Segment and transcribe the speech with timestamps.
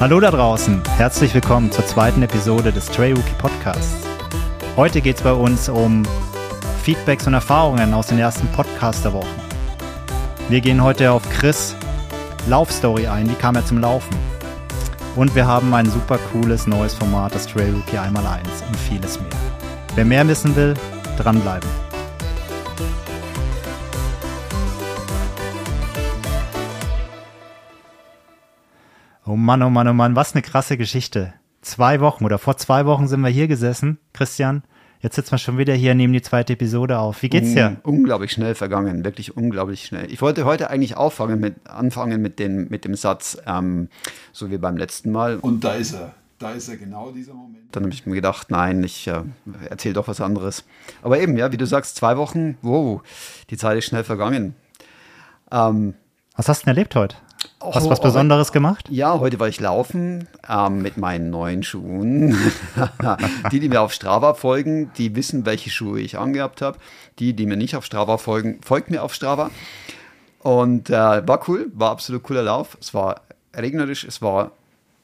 [0.00, 4.06] Hallo da draußen, herzlich willkommen zur zweiten Episode des Stray Rookie Podcasts.
[4.74, 6.04] Heute geht es bei uns um
[6.82, 9.28] Feedbacks und Erfahrungen aus den ersten Podcasterwochen.
[10.48, 11.76] Wir gehen heute auf Chris
[12.48, 14.16] Laufstory ein, wie kam er zum Laufen?
[15.16, 19.20] Und wir haben ein super cooles neues Format, das Stray Rookie einmal eins und vieles
[19.20, 19.28] mehr.
[19.96, 20.72] Wer mehr wissen will,
[21.18, 21.68] dranbleiben.
[29.30, 31.32] Oh Mann, oh Mann, oh Mann, was eine krasse Geschichte.
[31.62, 34.64] Zwei Wochen oder vor zwei Wochen sind wir hier gesessen, Christian.
[34.98, 37.22] Jetzt sitzen wir schon wieder hier, nehmen die zweite Episode auf.
[37.22, 37.76] Wie geht's dir?
[37.84, 40.10] Un unglaublich schnell vergangen, wirklich unglaublich schnell.
[40.10, 43.88] Ich wollte heute eigentlich auffangen mit, anfangen mit, den, mit dem Satz, ähm,
[44.32, 45.36] so wie beim letzten Mal.
[45.36, 46.12] Und da ist er.
[46.40, 47.68] Da ist er genau dieser Moment.
[47.70, 49.22] Dann habe ich mir gedacht, nein, ich äh,
[49.68, 50.64] erzähle doch was anderes.
[51.02, 53.00] Aber eben, ja, wie du sagst, zwei Wochen, wow,
[53.48, 54.56] die Zeit ist schnell vergangen.
[55.52, 55.94] Ähm,
[56.34, 57.14] was hast du denn erlebt heute?
[57.60, 58.88] Hast du was Besonderes gemacht?
[58.90, 62.36] Ja, heute war ich laufen ähm, mit meinen neuen Schuhen.
[63.52, 66.78] die, die mir auf Strava folgen, die wissen, welche Schuhe ich angehabt habe.
[67.18, 69.50] Die, die mir nicht auf Strava folgen, folgt mir auf Strava.
[70.40, 72.78] Und äh, war cool, war absolut cooler Lauf.
[72.80, 73.22] Es war
[73.54, 74.52] regnerisch, es war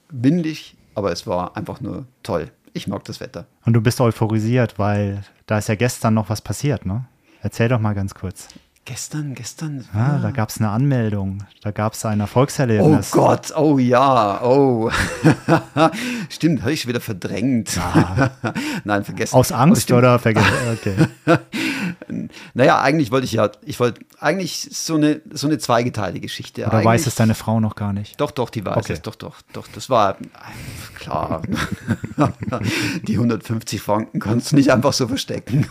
[0.09, 2.51] windig, aber es war einfach nur toll.
[2.73, 3.47] Ich mag das Wetter.
[3.65, 7.05] Und du bist euphorisiert, weil da ist ja gestern noch was passiert, ne?
[7.43, 8.49] Erzähl doch mal ganz kurz.
[8.87, 9.85] Gestern, gestern.
[9.93, 10.19] Ah, ja.
[10.21, 11.43] da gab es eine Anmeldung.
[11.61, 13.13] Da gab es ein Erfolgserlebnis.
[13.13, 14.93] Oh Gott, oh ja, oh.
[16.31, 17.77] Stimmt, habe ich wieder verdrängt.
[17.79, 18.31] Ah.
[18.85, 19.35] Nein, vergessen.
[19.35, 20.47] Aus Angst oder vergessen?
[20.77, 21.09] Okay.
[22.55, 26.63] naja, eigentlich wollte ich ja, ich wollte eigentlich so eine, so eine zweigeteilige Geschichte.
[26.63, 28.21] Oder eigentlich, weiß es deine Frau noch gar nicht?
[28.21, 28.93] Doch, doch, die weiß okay.
[28.93, 29.03] es.
[29.03, 29.67] Doch, doch, doch.
[29.75, 30.17] Das war
[30.95, 31.43] klar.
[33.03, 35.67] die 150 Franken kannst du nicht einfach so verstecken.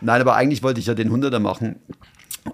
[0.00, 1.76] Nein, aber eigentlich wollte ich ja den 100er machen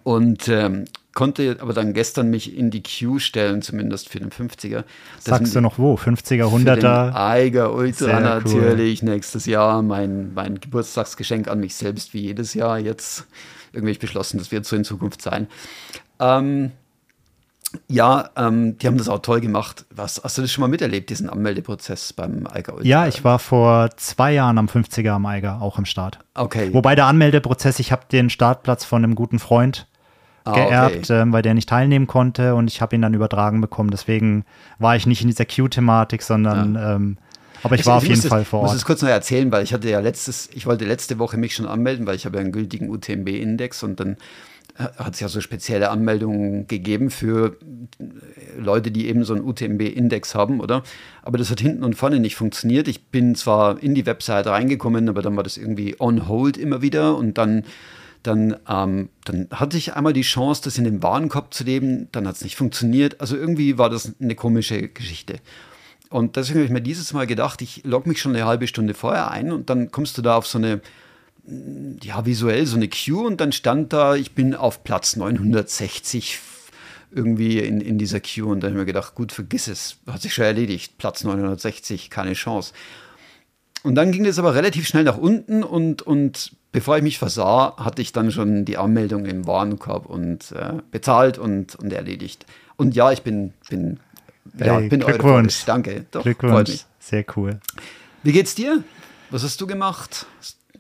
[0.05, 4.85] und ähm, konnte aber dann gestern mich in die Queue stellen, zumindest für den 50er.
[5.17, 5.95] Das Sagst du noch wo?
[5.95, 6.75] 50er, 100er?
[6.75, 9.11] Für den Eiger Ultra natürlich cool.
[9.11, 9.83] nächstes Jahr.
[9.83, 12.79] Mein, mein Geburtstagsgeschenk an mich selbst, wie jedes Jahr.
[12.79, 13.27] Jetzt
[13.73, 15.49] irgendwie beschlossen, das wird so in Zukunft sein.
[16.19, 16.73] Ähm,
[17.89, 19.85] ja, ähm, die haben das auch toll gemacht.
[19.91, 22.87] Was, hast du das schon mal miterlebt, diesen Anmeldeprozess beim Eiger Ultra?
[22.87, 26.19] Ja, ich war vor zwei Jahren am 50er am Eiger, auch im Start.
[26.35, 26.71] Okay.
[26.73, 29.87] Wobei der Anmeldeprozess, ich habe den Startplatz von einem guten Freund
[30.45, 31.21] ah, geerbt, okay.
[31.21, 33.91] ähm, weil der nicht teilnehmen konnte und ich habe ihn dann übertragen bekommen.
[33.91, 34.45] Deswegen
[34.79, 36.97] war ich nicht in dieser Q-Thematik, sondern ja.
[36.97, 37.19] ähm,
[37.63, 38.69] aber ich, ich war auf jeden Fall vor Ort.
[38.69, 41.37] Ich muss es kurz noch erzählen, weil ich hatte ja letztes, ich wollte letzte Woche
[41.37, 44.17] mich schon anmelden, weil ich habe ja einen gültigen UTMB-Index und dann
[44.75, 47.57] hat es ja so spezielle Anmeldungen gegeben für
[48.59, 50.83] Leute, die eben so einen UTMB-Index haben, oder?
[51.23, 52.89] Aber das hat hinten und vorne nicht funktioniert.
[52.89, 56.83] Ich bin zwar in die Website reingekommen, aber dann war das irgendwie on hold immer
[56.83, 57.65] wieder und dann
[58.23, 62.29] dann, ähm, dann hatte ich einmal die Chance, das in den Warenkorb zu nehmen, dann
[62.29, 63.21] hat es nicht funktioniert.
[63.21, 65.41] Also irgendwie war das eine komische Geschichte.
[66.09, 68.95] Und deswegen habe ich mir dieses Mal gedacht, ich logge mich schon eine halbe Stunde
[68.95, 70.81] vorher ein und dann kommst du da auf so eine
[71.45, 76.39] ja, visuell so eine Queue und dann stand da, ich bin auf Platz 960
[77.11, 80.23] irgendwie in, in dieser Queue und dann habe ich mir gedacht, gut, vergiss es, hat
[80.23, 82.73] sich schon erledigt, Platz 960, keine Chance.
[83.83, 87.77] Und dann ging es aber relativ schnell nach unten und, und bevor ich mich versah,
[87.77, 92.47] hatte ich dann schon die Anmeldung im Warenkorb und äh, bezahlt und, und erledigt.
[92.77, 93.99] Und ja, ich bin, bin,
[94.57, 95.65] hey, ja, bin Glückwunsch.
[95.65, 96.07] Danke.
[96.13, 96.85] Doch, Glückwunsch.
[97.01, 97.59] Sehr cool.
[98.23, 98.85] Wie geht's dir?
[99.31, 100.27] Was hast du gemacht?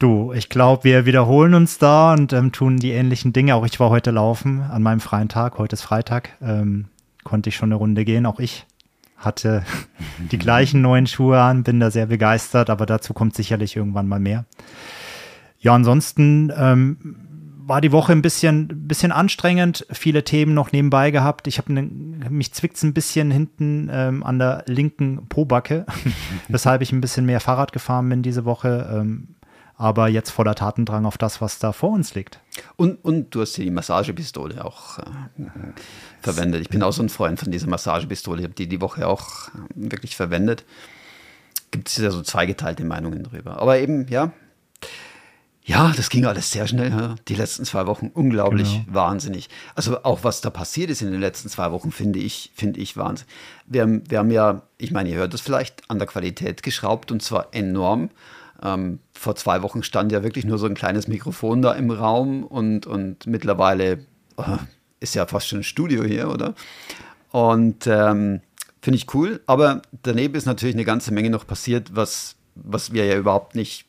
[0.03, 3.55] Du, ich glaube, wir wiederholen uns da und ähm, tun die ähnlichen Dinge.
[3.55, 5.59] Auch ich war heute laufen an meinem freien Tag.
[5.59, 6.31] Heute ist Freitag.
[6.43, 6.87] Ähm,
[7.23, 8.27] konnte ich schon eine Runde gehen.
[8.27, 8.67] Auch ich
[9.17, 9.63] hatte
[10.33, 14.19] die gleichen neuen Schuhe an, bin da sehr begeistert, aber dazu kommt sicherlich irgendwann mal
[14.19, 14.45] mehr.
[15.61, 16.97] Ja, ansonsten ähm,
[17.65, 21.47] war die Woche ein bisschen, bisschen anstrengend, viele Themen noch nebenbei gehabt.
[21.47, 21.83] Ich habe ne,
[22.29, 25.87] mich zwickt ein bisschen hinten ähm, an der linken Pobacke,
[26.49, 28.91] weshalb ich ein bisschen mehr Fahrrad gefahren bin diese Woche.
[28.93, 29.37] Ähm,
[29.83, 32.39] aber jetzt voller Tatendrang auf das, was da vor uns liegt.
[32.77, 35.03] Und, und du hast die Massagepistole auch äh,
[36.21, 36.61] verwendet.
[36.61, 38.39] Ich bin auch so ein Freund von dieser Massagepistole.
[38.39, 40.65] Ich habe die die Woche auch äh, wirklich verwendet.
[41.73, 43.61] Gibt es ja so zweigeteilte Meinungen drüber.
[43.61, 44.31] Aber eben, ja.
[45.65, 47.17] Ja, das ging alles sehr schnell.
[47.27, 48.95] Die letzten zwei Wochen unglaublich genau.
[48.95, 49.49] wahnsinnig.
[49.75, 52.97] Also auch was da passiert ist in den letzten zwei Wochen, finde ich, finde ich
[52.97, 53.27] Wahnsinn.
[53.67, 57.11] Wir haben, wir haben ja, ich meine, ihr hört das vielleicht, an der Qualität geschraubt
[57.11, 58.11] und zwar enorm.
[58.63, 62.45] Ähm, vor zwei Wochen stand ja wirklich nur so ein kleines Mikrofon da im Raum
[62.45, 64.07] und, und mittlerweile
[64.37, 64.59] oh,
[65.01, 66.55] ist ja fast schon ein Studio hier, oder?
[67.31, 68.41] Und ähm,
[68.81, 73.07] finde ich cool, aber daneben ist natürlich eine ganze Menge noch passiert, was, was wir
[73.07, 73.87] ja überhaupt nicht,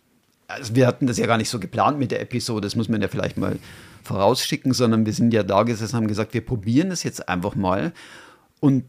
[0.47, 3.01] also wir hatten das ja gar nicht so geplant mit der Episode, das muss man
[3.01, 3.59] ja vielleicht mal
[4.03, 7.55] vorausschicken, sondern wir sind ja da gesessen und haben gesagt, wir probieren das jetzt einfach
[7.55, 7.93] mal
[8.59, 8.85] und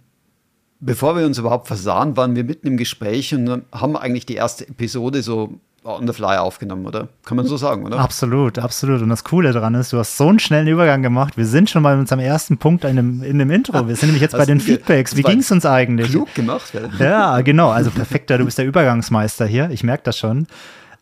[0.81, 4.69] bevor wir uns überhaupt versahen, waren wir mitten im Gespräch und haben eigentlich die erste
[4.69, 7.09] Episode so on the fly aufgenommen, oder?
[7.25, 7.99] Kann man so sagen, oder?
[7.99, 9.03] Absolut, absolut.
[9.03, 11.37] Und das Coole daran ist, du hast so einen schnellen Übergang gemacht.
[11.37, 13.87] Wir sind schon bei unserem ersten Punkt in dem, in dem Intro.
[13.87, 15.15] Wir sind nämlich jetzt bei den Feedbacks.
[15.17, 16.11] Wie ging es uns eigentlich?
[16.11, 16.73] Klug gemacht.
[16.99, 17.05] Ja.
[17.05, 17.71] ja, genau.
[17.71, 19.71] Also perfekter, du bist der Übergangsmeister hier.
[19.71, 20.47] Ich merke das schon.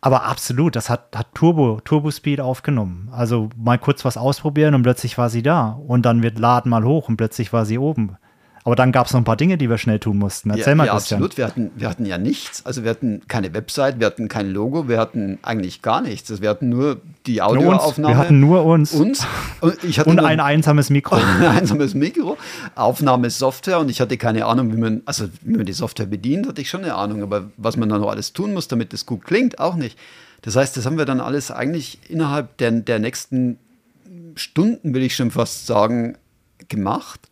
[0.01, 3.07] Aber absolut, das hat, hat Turbo, Turbo Speed aufgenommen.
[3.13, 5.79] Also mal kurz was ausprobieren und plötzlich war sie da.
[5.87, 8.17] Und dann wird Laden mal hoch und plötzlich war sie oben.
[8.65, 10.49] Aber dann gab es noch ein paar Dinge, die wir schnell tun mussten.
[10.49, 11.17] Erzähl ja, mal, ja, Christian.
[11.17, 11.37] absolut.
[11.37, 12.65] Wir hatten, wir hatten ja nichts.
[12.65, 16.31] Also wir hatten keine Website, wir hatten kein Logo, wir hatten eigentlich gar nichts.
[16.31, 18.13] Also wir hatten nur die Audioaufnahme.
[18.13, 18.93] Wir hatten nur uns.
[18.93, 19.27] Uns.
[19.59, 21.15] Und, ich hatte und ein einsames Mikro.
[21.39, 22.37] ein einsames Mikro,
[22.75, 26.61] Aufnahmesoftware und ich hatte keine Ahnung, wie man, also wie man die Software bedient, hatte
[26.61, 27.21] ich schon eine Ahnung.
[27.21, 29.99] Aber was man dann noch alles tun muss, damit das gut klingt, auch nicht.
[30.41, 33.57] Das heißt, das haben wir dann alles eigentlich innerhalb der, der nächsten
[34.35, 36.17] Stunden, will ich schon fast sagen,
[36.69, 37.29] gemacht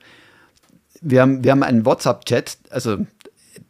[1.02, 2.98] wir haben, wir haben einen WhatsApp-Chat, also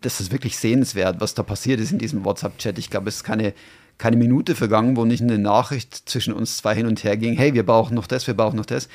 [0.01, 2.78] das ist wirklich sehenswert, was da passiert ist in diesem WhatsApp-Chat.
[2.78, 3.54] Ich glaube, es ist keine,
[3.98, 7.54] keine Minute vergangen, wo nicht eine Nachricht zwischen uns zwei hin und her ging, hey,
[7.54, 8.89] wir brauchen noch das, wir brauchen noch das.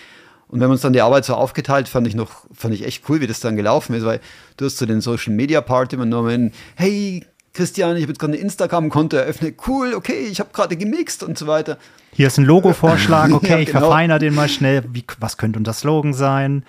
[0.49, 3.09] Und wir haben uns dann die Arbeit so aufgeteilt, fand ich noch, fand ich echt
[3.09, 4.21] cool, wie das dann gelaufen ist, weil
[4.57, 8.39] du hast so den Social Media Part übernommen, hey, Christian, ich habe jetzt gerade ein
[8.39, 11.79] Instagram-Konto eröffnet, cool, okay, ich habe gerade gemixt und so weiter.
[12.13, 13.63] Hier ist ein Logo-Vorschlag, okay, ja, genau.
[13.63, 14.85] ich verfeiner den mal schnell.
[14.93, 16.65] Wie, was könnte unser Slogan sein?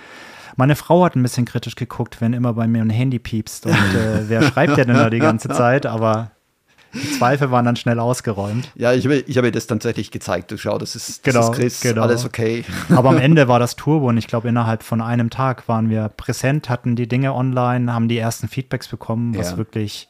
[0.58, 3.74] Meine Frau hat ein bisschen kritisch geguckt, wenn immer bei mir ein Handy piepst und
[3.74, 6.32] äh, wer schreibt der denn da die ganze Zeit, aber
[6.94, 8.72] die Zweifel waren dann schnell ausgeräumt.
[8.76, 10.52] Ja, ich habe ich hab ihr das tatsächlich gezeigt.
[10.52, 12.02] Du schau, das ist, das genau, ist Chris, genau.
[12.02, 12.66] alles okay.
[12.90, 16.10] Aber am Ende war das Turbo und ich glaube, innerhalb von einem Tag waren wir
[16.10, 19.58] präsent, hatten die Dinge online, haben die ersten Feedbacks bekommen, was ja.
[19.58, 20.10] wirklich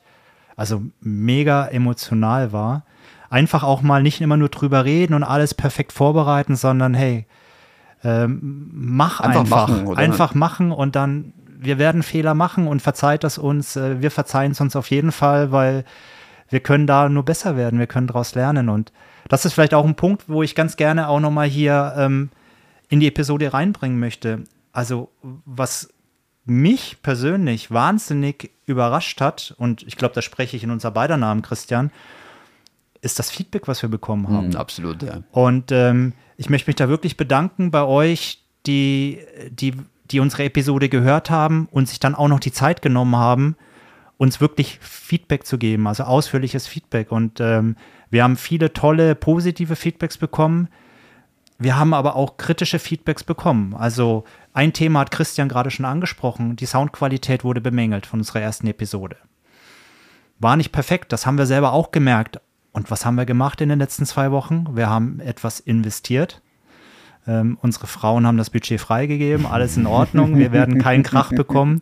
[0.56, 2.86] also mega emotional war.
[3.30, 7.26] Einfach auch mal nicht immer nur drüber reden und alles perfekt vorbereiten, sondern hey,
[8.04, 9.42] ähm, mach einfach.
[9.42, 13.76] Einfach machen, einfach machen und dann, wir werden Fehler machen und verzeiht das uns.
[13.76, 15.84] Äh, wir verzeihen es uns auf jeden Fall, weil
[16.50, 18.70] wir können da nur besser werden, wir können daraus lernen.
[18.70, 18.92] Und
[19.28, 22.30] das ist vielleicht auch ein Punkt, wo ich ganz gerne auch nochmal hier ähm,
[22.90, 24.44] in die Episode reinbringen möchte.
[24.72, 25.90] Also, was
[26.46, 31.42] mich persönlich wahnsinnig überrascht hat, und ich glaube, da spreche ich in unser beider Namen,
[31.42, 31.92] Christian,
[33.02, 34.50] ist das Feedback, was wir bekommen haben.
[34.50, 35.22] Mm, absolut, ja.
[35.32, 39.20] Und ähm, ich möchte mich da wirklich bedanken bei euch, die,
[39.50, 39.74] die,
[40.12, 43.56] die unsere Episode gehört haben und sich dann auch noch die Zeit genommen haben,
[44.18, 47.12] uns wirklich Feedback zu geben, also ausführliches Feedback.
[47.12, 47.76] Und ähm,
[48.10, 50.70] wir haben viele tolle positive Feedbacks bekommen.
[51.60, 53.74] Wir haben aber auch kritische Feedbacks bekommen.
[53.74, 54.24] Also
[54.54, 56.56] ein Thema hat Christian gerade schon angesprochen.
[56.56, 59.18] Die Soundqualität wurde bemängelt von unserer ersten Episode.
[60.40, 62.40] War nicht perfekt, das haben wir selber auch gemerkt.
[62.78, 64.68] Und was haben wir gemacht in den letzten zwei Wochen?
[64.76, 66.44] Wir haben etwas investiert.
[67.26, 71.82] Ähm, unsere Frauen haben das Budget freigegeben, alles in Ordnung, wir werden keinen Krach bekommen.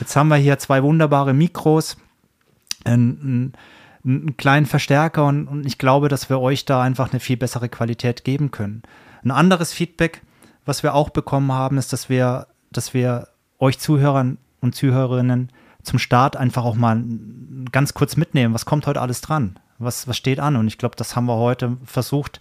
[0.00, 1.98] Jetzt haben wir hier zwei wunderbare Mikros,
[2.84, 3.52] einen,
[4.02, 7.68] einen kleinen Verstärker und, und ich glaube, dass wir euch da einfach eine viel bessere
[7.68, 8.80] Qualität geben können.
[9.22, 10.22] Ein anderes Feedback,
[10.64, 13.28] was wir auch bekommen haben, ist, dass wir, dass wir
[13.58, 15.52] euch Zuhörern und Zuhörerinnen
[15.82, 17.04] zum Start einfach auch mal
[17.70, 18.54] ganz kurz mitnehmen.
[18.54, 19.58] Was kommt heute alles dran?
[19.80, 20.56] Was, was steht an?
[20.56, 22.40] Und ich glaube, das haben wir heute versucht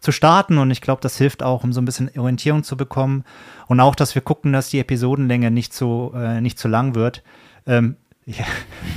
[0.00, 3.24] zu starten und ich glaube, das hilft auch, um so ein bisschen Orientierung zu bekommen
[3.66, 7.22] und auch, dass wir gucken, dass die Episodenlänge nicht so, äh, nicht zu lang wird.
[7.66, 8.44] Ähm, ja,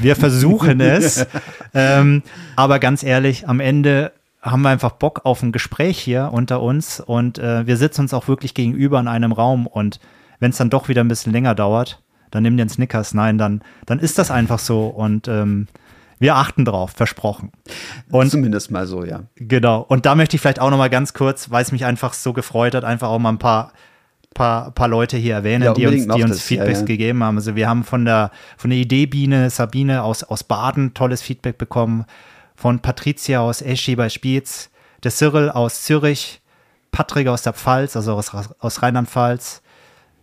[0.01, 1.25] wir versuchen es,
[1.73, 2.23] ähm,
[2.55, 6.99] aber ganz ehrlich, am Ende haben wir einfach Bock auf ein Gespräch hier unter uns
[6.99, 9.99] und äh, wir sitzen uns auch wirklich gegenüber in einem Raum und
[10.39, 13.13] wenn es dann doch wieder ein bisschen länger dauert, dann nimm dir einen Snickers.
[13.13, 15.67] Nein, dann, dann ist das einfach so und ähm,
[16.19, 17.51] wir achten drauf, versprochen.
[18.09, 19.23] Und Zumindest mal so, ja.
[19.35, 19.81] Genau.
[19.81, 22.33] Und da möchte ich vielleicht auch noch mal ganz kurz, weil es mich einfach so
[22.33, 23.73] gefreut hat, einfach auch mal ein paar
[24.33, 26.85] paar, paar Leute hier erwähnen, ja, die uns, die uns Feedbacks ja, ja.
[26.85, 27.37] gegeben haben.
[27.37, 32.05] Also wir haben von der, von der Ideebiene Sabine aus, aus Baden tolles Feedback bekommen,
[32.55, 34.69] von Patricia aus Eschi bei Spiez,
[35.03, 36.41] der Cyril aus Zürich,
[36.91, 39.61] Patrick aus der Pfalz, also aus, aus Rheinland-Pfalz,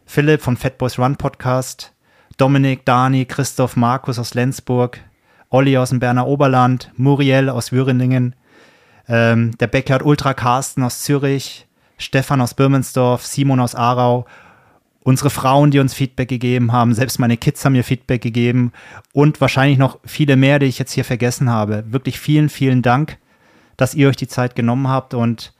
[0.07, 1.93] Philipp vom Fat Boys Run Podcast,
[2.37, 5.01] Dominik, Dani, Christoph, Markus aus Lenzburg,
[5.51, 8.35] Olli aus dem Berner Oberland, Muriel aus Würeningen,
[9.09, 11.67] ähm, der Backyard Ultra Carsten aus Zürich,
[11.99, 14.27] Stefan aus Birmensdorf, Simon aus Aarau,
[15.03, 18.73] unsere Frauen, die uns Feedback gegeben haben, selbst meine Kids haben mir Feedback gegeben
[19.13, 21.85] und wahrscheinlich noch viele mehr, die ich jetzt hier vergessen habe.
[21.89, 23.19] Wirklich vielen, vielen Dank,
[23.77, 25.53] dass ihr euch die Zeit genommen habt und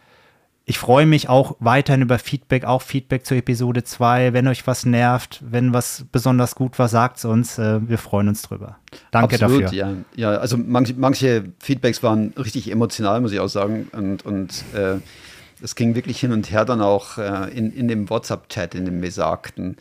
[0.71, 4.33] ich freue mich auch weiterhin über Feedback, auch Feedback zur Episode 2.
[4.33, 7.59] Wenn euch was nervt, wenn was besonders gut war, sagt es uns.
[7.59, 8.77] Äh, wir freuen uns drüber.
[9.11, 9.77] Danke Absolut, dafür.
[9.77, 13.89] Ja, ja also manche, manche Feedbacks waren richtig emotional, muss ich auch sagen.
[13.91, 14.99] Und, und äh,
[15.61, 19.01] es ging wirklich hin und her dann auch äh, in, in dem WhatsApp-Chat, in dem
[19.01, 19.77] besagten.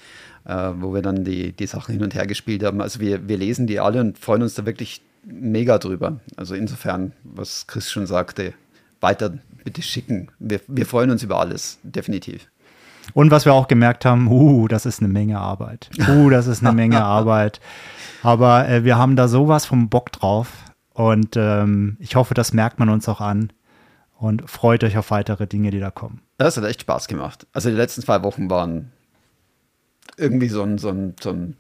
[0.46, 2.82] äh, wo wir dann die, die Sachen hin und her gespielt haben.
[2.82, 6.20] Also wir, wir lesen die alle und freuen uns da wirklich mega drüber.
[6.36, 8.56] Also insofern, was Chris schon sagte,
[9.02, 10.30] weiter bitte schicken.
[10.40, 12.48] Wir, wir freuen uns über alles, definitiv.
[13.14, 15.90] Und was wir auch gemerkt haben, uh, das ist eine Menge Arbeit.
[16.08, 17.60] Uh, das ist eine Menge Arbeit.
[18.22, 20.52] Aber äh, wir haben da sowas vom Bock drauf.
[20.94, 23.52] Und ähm, ich hoffe, das merkt man uns auch an.
[24.18, 26.22] Und freut euch auf weitere Dinge, die da kommen.
[26.38, 27.48] Das hat echt Spaß gemacht.
[27.54, 28.92] Also die letzten zwei Wochen waren
[30.18, 31.56] irgendwie so ein, so ein, so ein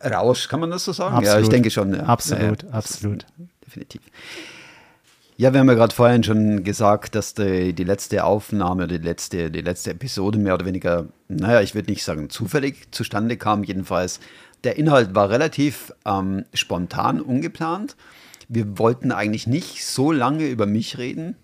[0.00, 1.16] äh, Rausch, kann man das so sagen?
[1.16, 1.36] Absolut.
[1.36, 1.94] Ja, ich denke schon.
[1.94, 2.04] Ja.
[2.04, 3.26] Absolut, ja, absolut.
[3.66, 4.00] Definitiv.
[5.38, 9.50] Ja, wir haben ja gerade vorhin schon gesagt, dass die, die letzte Aufnahme, die letzte,
[9.50, 13.62] die letzte Episode mehr oder weniger, naja, ich würde nicht sagen zufällig zustande kam.
[13.62, 14.18] Jedenfalls,
[14.64, 17.96] der Inhalt war relativ ähm, spontan, ungeplant.
[18.48, 21.36] Wir wollten eigentlich nicht so lange über mich reden,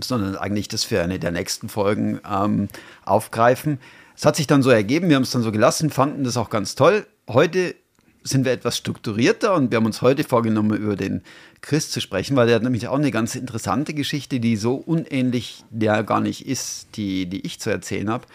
[0.00, 2.68] sondern eigentlich das für eine der nächsten Folgen ähm,
[3.04, 3.80] aufgreifen.
[4.14, 6.48] Es hat sich dann so ergeben, wir haben es dann so gelassen, fanden das auch
[6.48, 7.06] ganz toll.
[7.28, 7.74] Heute
[8.22, 11.22] sind wir etwas strukturierter und wir haben uns heute vorgenommen, über den
[11.60, 15.64] Chris zu sprechen, weil der hat nämlich auch eine ganz interessante Geschichte, die so unähnlich
[15.70, 18.26] der gar nicht ist, die, die ich zu erzählen habe.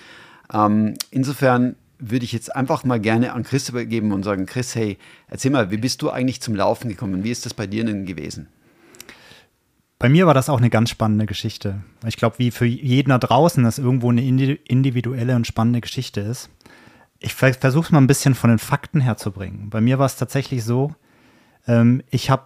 [0.53, 4.97] Ähm, insofern würde ich jetzt einfach mal gerne an Chris übergeben und sagen, Chris, hey,
[5.27, 7.23] erzähl mal, wie bist du eigentlich zum Laufen gekommen?
[7.23, 8.47] Wie ist das bei dir denn gewesen?
[9.97, 11.81] Bei mir war das auch eine ganz spannende Geschichte.
[12.05, 16.49] Ich glaube, wie für jeden da draußen das irgendwo eine individuelle und spannende Geschichte ist.
[17.19, 19.69] Ich versuche es mal ein bisschen von den Fakten herzubringen.
[19.69, 20.93] Bei mir war es tatsächlich so,
[21.67, 22.45] ähm, ich habe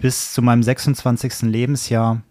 [0.00, 1.42] bis zu meinem 26.
[1.42, 2.22] Lebensjahr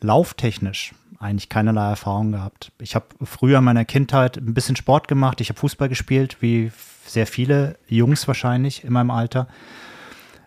[0.00, 2.70] lauftechnisch eigentlich keinerlei Erfahrung gehabt.
[2.80, 5.40] Ich habe früher in meiner Kindheit ein bisschen Sport gemacht.
[5.40, 6.70] Ich habe Fußball gespielt, wie
[7.06, 9.48] sehr viele Jungs wahrscheinlich in meinem Alter.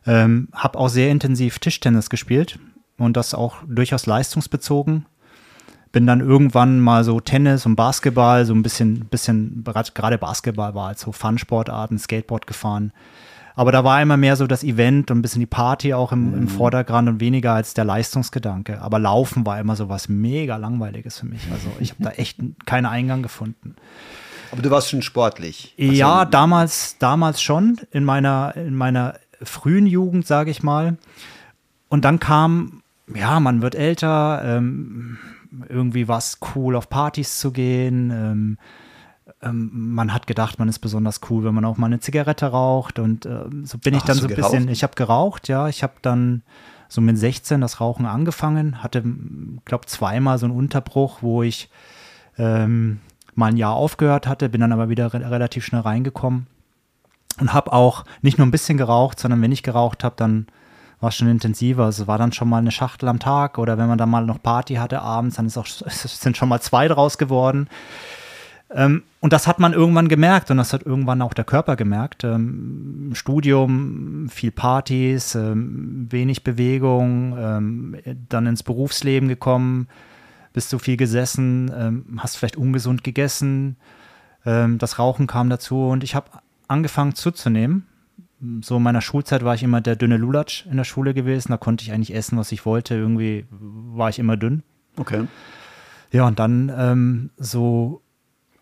[0.05, 2.59] Ähm, habe auch sehr intensiv Tischtennis gespielt
[2.97, 5.05] und das auch durchaus leistungsbezogen.
[5.97, 10.89] Bin dann irgendwann mal so Tennis und Basketball, so ein bisschen, bisschen gerade Basketball war
[10.89, 12.93] halt so Fun-Sportarten, Skateboard gefahren.
[13.55, 16.35] Aber da war immer mehr so das Event und ein bisschen die Party auch im,
[16.35, 16.47] im mhm.
[16.49, 18.79] Vordergrund und weniger als der Leistungsgedanke.
[18.79, 21.41] Aber Laufen war immer so was mega Langweiliges für mich.
[21.51, 22.37] Also ich habe da echt
[22.67, 23.75] keinen Eingang gefunden.
[24.51, 25.73] Aber du warst schon sportlich.
[25.79, 30.97] Also ja, damals, damals schon, in meiner, in meiner frühen Jugend, sage ich mal.
[31.89, 32.83] Und dann kam,
[33.15, 35.17] ja, man wird älter, ähm,
[35.69, 38.11] irgendwie war es cool, auf Partys zu gehen.
[38.11, 38.57] Ähm,
[39.41, 42.99] ähm, man hat gedacht, man ist besonders cool, wenn man auch mal eine Zigarette raucht.
[42.99, 44.51] Und äh, so bin ich Ach, dann so ein geraucht?
[44.51, 46.43] bisschen, ich habe geraucht, ja, ich habe dann
[46.89, 49.03] so mit 16 das Rauchen angefangen, hatte,
[49.65, 51.69] glaube zweimal so einen Unterbruch, wo ich
[52.37, 53.01] ähm,
[53.35, 56.47] mal ein Jahr aufgehört hatte, bin dann aber wieder re relativ schnell reingekommen
[57.39, 60.47] und habe auch nicht nur ein bisschen geraucht, sondern wenn ich geraucht habe, dann
[60.99, 61.85] war schon intensiver.
[61.85, 64.41] Also war dann schon mal eine Schachtel am Tag oder wenn man dann mal noch
[64.41, 67.67] Party hatte abends, dann ist auch, sind schon mal zwei draus geworden.
[68.69, 72.23] Ähm, und das hat man irgendwann gemerkt und das hat irgendwann auch der Körper gemerkt.
[72.23, 79.87] Ähm, Studium, viel Partys, ähm, wenig Bewegung, ähm, dann ins Berufsleben gekommen,
[80.51, 83.77] bist du viel gesessen, ähm, hast vielleicht ungesund gegessen,
[84.45, 86.29] ähm, das Rauchen kam dazu und ich habe
[86.67, 87.85] angefangen zuzunehmen.
[88.61, 91.57] So in meiner Schulzeit war ich immer der dünne Lulatsch in der Schule gewesen, da
[91.57, 92.95] konnte ich eigentlich essen, was ich wollte.
[92.95, 94.63] Irgendwie war ich immer dünn.
[94.95, 95.25] Okay.
[96.11, 98.01] Ja, und dann so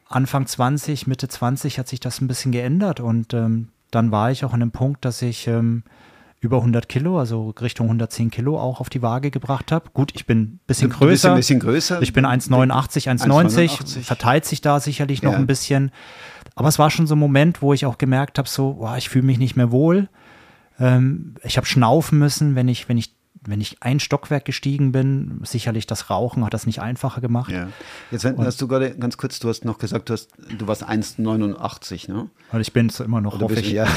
[0.08, 4.46] Anfang 20, Mitte 20 hat sich das ein bisschen geändert und ähm, dann war ich
[4.46, 5.84] auch an dem Punkt, dass ich ähm,
[6.42, 9.90] über 100 Kilo, also Richtung 110 Kilo auch auf die Waage gebracht habe.
[9.94, 11.32] Gut, ich bin ein bisschen größer.
[11.32, 12.02] Ein bisschen größer.
[12.02, 15.38] Ich bin 1,89, 1,90, verteilt sich da sicherlich noch ja.
[15.38, 15.92] ein bisschen.
[16.56, 19.10] Aber es war schon so ein Moment, wo ich auch gemerkt habe, so, boah, ich
[19.10, 20.10] fühle mich nicht mehr wohl.
[20.80, 23.16] Ähm, ich habe schnaufen müssen, wenn ich, wenn ich
[23.48, 27.52] wenn ich ein Stockwerk gestiegen bin, sicherlich das Rauchen hat das nicht einfacher gemacht.
[27.52, 27.68] Ja.
[28.12, 30.88] Jetzt und, hast du gerade ganz kurz, du hast noch gesagt, du, hast, du warst
[30.88, 32.30] 1,89, ne?
[32.52, 33.72] Und ich bin es immer noch, hoffe ich.
[33.72, 33.86] Ja.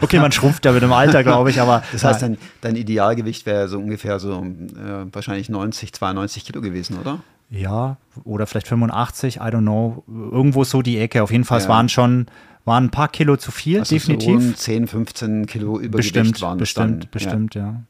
[0.00, 1.82] okay, man schrumpft ja mit dem Alter, glaube ich, aber.
[1.92, 6.98] Das heißt, dein, dein Idealgewicht wäre so ungefähr so äh, wahrscheinlich 90, 92 Kilo gewesen,
[6.98, 7.20] oder?
[7.52, 10.04] Ja, oder vielleicht 85, I don't know.
[10.08, 11.22] Irgendwo so die Ecke.
[11.22, 11.64] Auf jeden Fall, ja.
[11.64, 12.26] es waren schon
[12.64, 14.40] waren ein paar Kilo zu viel, also definitiv.
[14.40, 17.62] So 10, 15 Kilo Übergewicht bestimmt, waren Bestimmt, dann, bestimmt, ja.
[17.62, 17.82] Ja,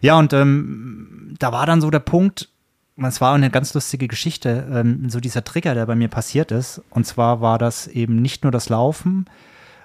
[0.00, 2.48] ja und ähm, da war dann so der Punkt,
[2.96, 6.82] es war eine ganz lustige Geschichte, ähm, so dieser Trigger, der bei mir passiert ist.
[6.90, 9.26] Und zwar war das eben nicht nur das Laufen,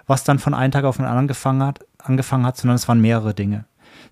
[0.07, 3.01] was dann von einem Tag auf den anderen angefangen hat, angefangen hat, sondern es waren
[3.01, 3.65] mehrere Dinge.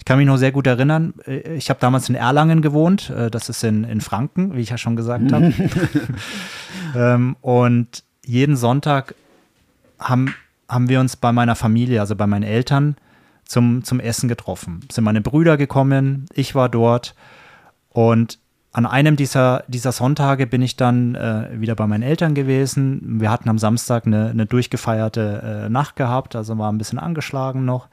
[0.03, 3.31] Ich kann mich noch sehr gut erinnern, äh, ich habe damals in Erlangen gewohnt, äh,
[3.31, 5.53] das ist in, in Franken, wie ich ja schon gesagt habe.
[6.93, 9.15] ähm, und jeden Sonntag
[9.99, 10.35] haben,
[10.67, 12.97] haben wir uns bei meiner Familie, also bei meinen Eltern,
[13.45, 14.81] zum, zum Essen getroffen.
[14.91, 17.15] Sind meine Brüder gekommen, ich war dort
[17.87, 18.39] und
[18.73, 23.21] an einem dieser, dieser Sonntage bin ich dann äh, wieder bei meinen Eltern gewesen.
[23.21, 27.63] Wir hatten am Samstag eine, eine durchgefeierte äh, Nacht gehabt, also war ein bisschen angeschlagen
[27.63, 27.87] noch.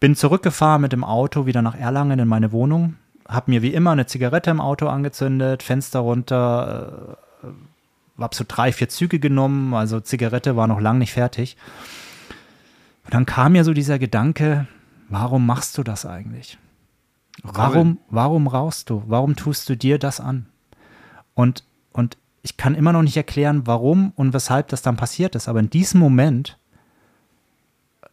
[0.00, 2.96] Bin zurückgefahren mit dem Auto wieder nach Erlangen in meine Wohnung,
[3.28, 8.72] habe mir wie immer eine Zigarette im Auto angezündet, Fenster runter, äh, habe so drei,
[8.72, 11.56] vier Züge genommen, also Zigarette war noch lang nicht fertig.
[13.04, 14.66] Und dann kam mir so dieser Gedanke,
[15.08, 16.58] warum machst du das eigentlich?
[17.42, 19.02] Warum, warum rauchst du?
[19.06, 20.46] Warum tust du dir das an?
[21.34, 25.48] Und, und ich kann immer noch nicht erklären, warum und weshalb das dann passiert ist.
[25.48, 26.58] Aber in diesem Moment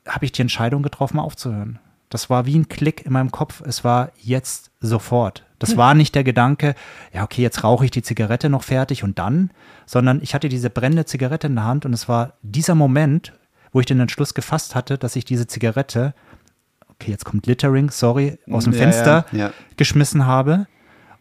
[0.07, 1.79] habe ich die Entscheidung getroffen, aufzuhören.
[2.09, 3.61] Das war wie ein Klick in meinem Kopf.
[3.65, 5.45] Es war jetzt sofort.
[5.59, 5.77] Das hm.
[5.77, 6.75] war nicht der Gedanke,
[7.13, 9.51] ja, okay, jetzt rauche ich die Zigarette noch fertig und dann,
[9.85, 13.33] sondern ich hatte diese brennende Zigarette in der Hand und es war dieser Moment,
[13.71, 16.13] wo ich den Entschluss gefasst hatte, dass ich diese Zigarette
[16.95, 19.53] okay, jetzt kommt Littering, sorry, aus dem ja, Fenster ja, ja.
[19.77, 20.67] geschmissen habe.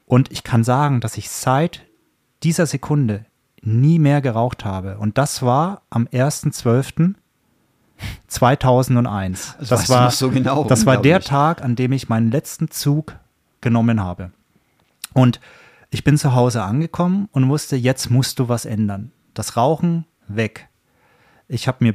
[0.07, 1.83] Und ich kann sagen, dass ich seit
[2.43, 3.27] dieser Sekunde
[3.63, 4.99] nie mehr geraucht habe.
[4.99, 6.07] Und das war am
[8.31, 9.59] 1.12.2001.
[9.59, 13.17] Das, das war, so genau, das war der Tag, an dem ich meinen letzten Zug
[13.61, 14.31] genommen habe.
[15.13, 15.41] Und
[15.91, 19.13] ich bin zu Hause angekommen und wusste, jetzt musst du was ändern.
[19.33, 20.69] Das Rauchen weg.
[21.49, 21.95] Ich habe mir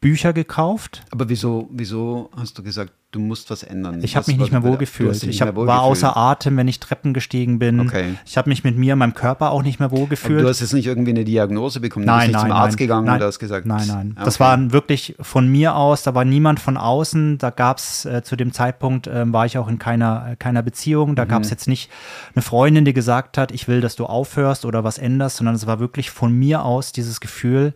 [0.00, 1.04] Bücher gekauft.
[1.10, 4.02] Aber wieso, wieso hast du gesagt, du musst was ändern?
[4.02, 5.22] Ich habe mich nicht mehr wohlgefühlt.
[5.24, 7.80] Ich hab, war außer Atem, wenn ich Treppen gestiegen bin.
[7.80, 8.14] Okay.
[8.24, 10.38] Ich habe mich mit mir, meinem Körper auch nicht mehr wohlgefühlt.
[10.38, 12.04] Aber du hast jetzt nicht irgendwie eine Diagnose bekommen?
[12.04, 13.66] Nein, du bist nicht nein, zum Arzt nein, gegangen nein, oder hast gesagt?
[13.66, 14.12] Nein, nein.
[14.14, 14.24] Okay.
[14.24, 17.38] Das war wirklich von mir aus, da war niemand von außen.
[17.38, 21.16] Da gab es äh, zu dem Zeitpunkt, äh, war ich auch in keiner, keiner Beziehung.
[21.16, 21.28] Da mhm.
[21.28, 21.90] gab es jetzt nicht
[22.34, 25.66] eine Freundin, die gesagt hat, ich will, dass du aufhörst oder was änderst, sondern es
[25.66, 27.74] war wirklich von mir aus dieses Gefühl,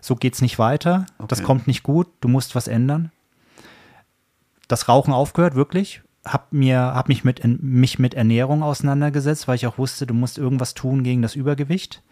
[0.00, 1.28] so geht es nicht weiter, okay.
[1.28, 3.12] das kommt nicht gut, du musst was ändern.
[4.72, 6.02] Das Rauchen aufgehört, wirklich.
[6.24, 10.38] Hab, mir, hab mich, mit, mich mit Ernährung auseinandergesetzt, weil ich auch wusste, du musst
[10.38, 12.02] irgendwas tun gegen das Übergewicht.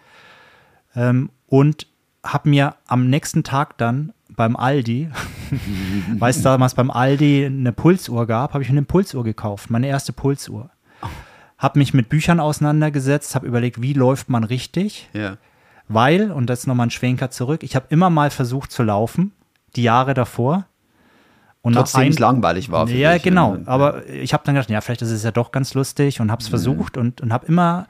[0.94, 1.86] Ähm, und
[2.24, 5.10] habe mir am nächsten Tag dann beim Aldi,
[6.18, 9.86] weil es damals beim Aldi eine Pulsuhr gab, habe ich mir eine Pulsuhr gekauft, meine
[9.86, 10.70] erste Pulsuhr.
[11.58, 15.08] Habe mich mit Büchern auseinandergesetzt, habe überlegt, wie läuft man richtig.
[15.12, 15.36] Ja
[15.92, 19.32] weil, und das ist nochmal ein Schwenker zurück, ich habe immer mal versucht zu laufen,
[19.74, 20.66] die Jahre davor.
[21.62, 22.88] Und Trotzdem es langweilig war.
[22.88, 23.56] Ja, dich, genau.
[23.56, 23.62] Ja.
[23.66, 26.40] Aber ich habe dann gedacht, ja, vielleicht ist es ja doch ganz lustig und habe
[26.40, 26.50] es mhm.
[26.50, 27.86] versucht und, und habe immer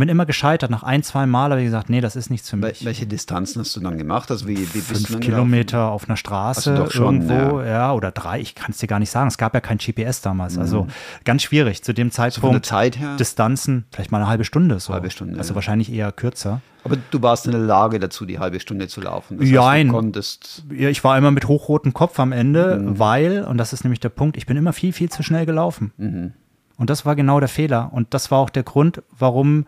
[0.00, 0.70] bin immer gescheitert.
[0.70, 2.84] Nach ein, zwei Mal habe ich gesagt, nee, das ist nichts für mich.
[2.84, 4.30] Welche Distanzen hast du dann gemacht?
[4.30, 5.94] Also wie, wie Fünf Kilometer gelaufen?
[5.94, 7.66] auf einer Straße also schon, irgendwo, ja.
[7.66, 7.92] ja.
[7.92, 8.40] oder drei.
[8.40, 9.28] Ich kann es dir gar nicht sagen.
[9.28, 10.58] Es gab ja kein GPS damals.
[10.58, 10.88] Also mhm.
[10.88, 12.34] Also ganz schwierig zu dem Zeitpunkt.
[12.34, 13.16] So von der Zeit her?
[13.16, 14.92] Distanzen, vielleicht mal eine halbe Stunde so.
[14.92, 15.38] Halbe Stunde.
[15.38, 15.54] Also ja.
[15.54, 16.60] wahrscheinlich eher kürzer.
[16.82, 19.38] Aber du warst in der Lage dazu, die halbe Stunde zu laufen.
[19.38, 22.98] Das ja, heißt, konntest ja, ich war immer mit hochrotem Kopf am Ende, mhm.
[22.98, 25.92] weil, und das ist nämlich der Punkt, ich bin immer viel, viel zu schnell gelaufen.
[25.96, 26.32] Mhm.
[26.76, 27.90] Und das war genau der Fehler.
[27.92, 29.66] Und das war auch der Grund, warum,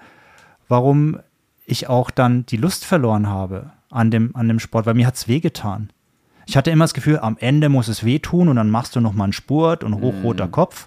[0.68, 1.18] warum
[1.64, 5.14] ich auch dann die Lust verloren habe an dem, an dem Sport, weil mir hat
[5.14, 5.90] es wehgetan.
[6.46, 9.24] Ich hatte immer das Gefühl, am Ende muss es wehtun und dann machst du nochmal
[9.24, 10.52] einen Spurt und hochroter mhm.
[10.52, 10.86] Kopf.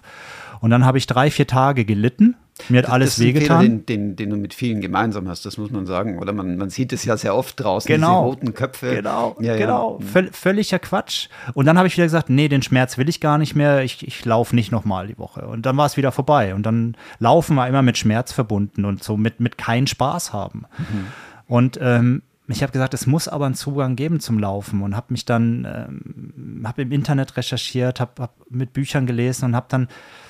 [0.60, 2.36] Und dann habe ich drei, vier Tage gelitten
[2.68, 3.62] mir hat alles wehgetan.
[3.62, 6.18] Den, den, den, du mit vielen gemeinsam hast, das muss man sagen.
[6.18, 8.24] Oder man, man sieht es ja sehr oft draußen, genau.
[8.24, 8.96] diese roten Köpfe.
[8.96, 9.98] Genau, ja, genau.
[10.00, 10.06] Ja.
[10.06, 11.28] Völ, völliger Quatsch.
[11.54, 13.82] Und dann habe ich wieder gesagt, nee, den Schmerz will ich gar nicht mehr.
[13.82, 15.46] Ich, ich laufe nicht nochmal die Woche.
[15.46, 16.54] Und dann war es wieder vorbei.
[16.54, 20.64] Und dann laufen wir immer mit Schmerz verbunden und so mit, mit keinen Spaß haben.
[20.78, 21.06] Mhm.
[21.46, 25.06] Und ähm, ich habe gesagt, es muss aber einen Zugang geben zum Laufen und habe
[25.10, 29.88] mich dann, ähm, habe im Internet recherchiert, habe hab mit Büchern gelesen und habe dann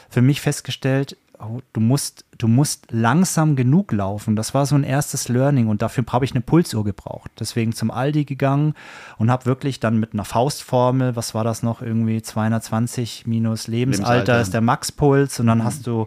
[0.09, 4.37] für mich festgestellt, oh, du musst, du musst langsam genug laufen.
[4.37, 7.31] Das war so ein erstes Learning und dafür habe ich eine Pulsuhr gebraucht.
[7.39, 8.75] Deswegen zum Aldi gegangen
[9.19, 14.13] und habe wirklich dann mit einer Faustformel, was war das noch, irgendwie 220 minus Lebensalter,
[14.13, 14.41] Lebensalter.
[14.43, 15.65] ist der Maxpuls und dann mhm.
[15.65, 16.07] hast du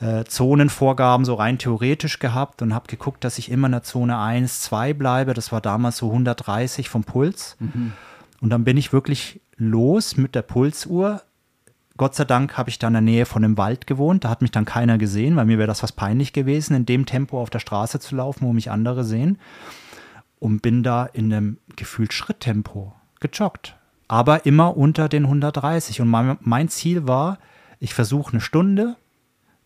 [0.00, 4.18] äh, Zonenvorgaben so rein theoretisch gehabt und habe geguckt, dass ich immer in der Zone
[4.18, 5.34] 1, 2 bleibe.
[5.34, 7.56] Das war damals so 130 vom Puls.
[7.60, 7.92] Mhm.
[8.40, 11.22] Und dann bin ich wirklich los mit der Pulsuhr
[11.96, 14.24] Gott sei Dank habe ich da in der Nähe von einem Wald gewohnt.
[14.24, 17.06] Da hat mich dann keiner gesehen, weil mir wäre das was peinlich gewesen, in dem
[17.06, 19.38] Tempo auf der Straße zu laufen, wo mich andere sehen.
[20.40, 23.76] Und bin da in einem gefühlt Schritttempo gejoggt.
[24.08, 26.00] Aber immer unter den 130.
[26.00, 27.38] Und mein, mein Ziel war,
[27.78, 28.96] ich versuche eine Stunde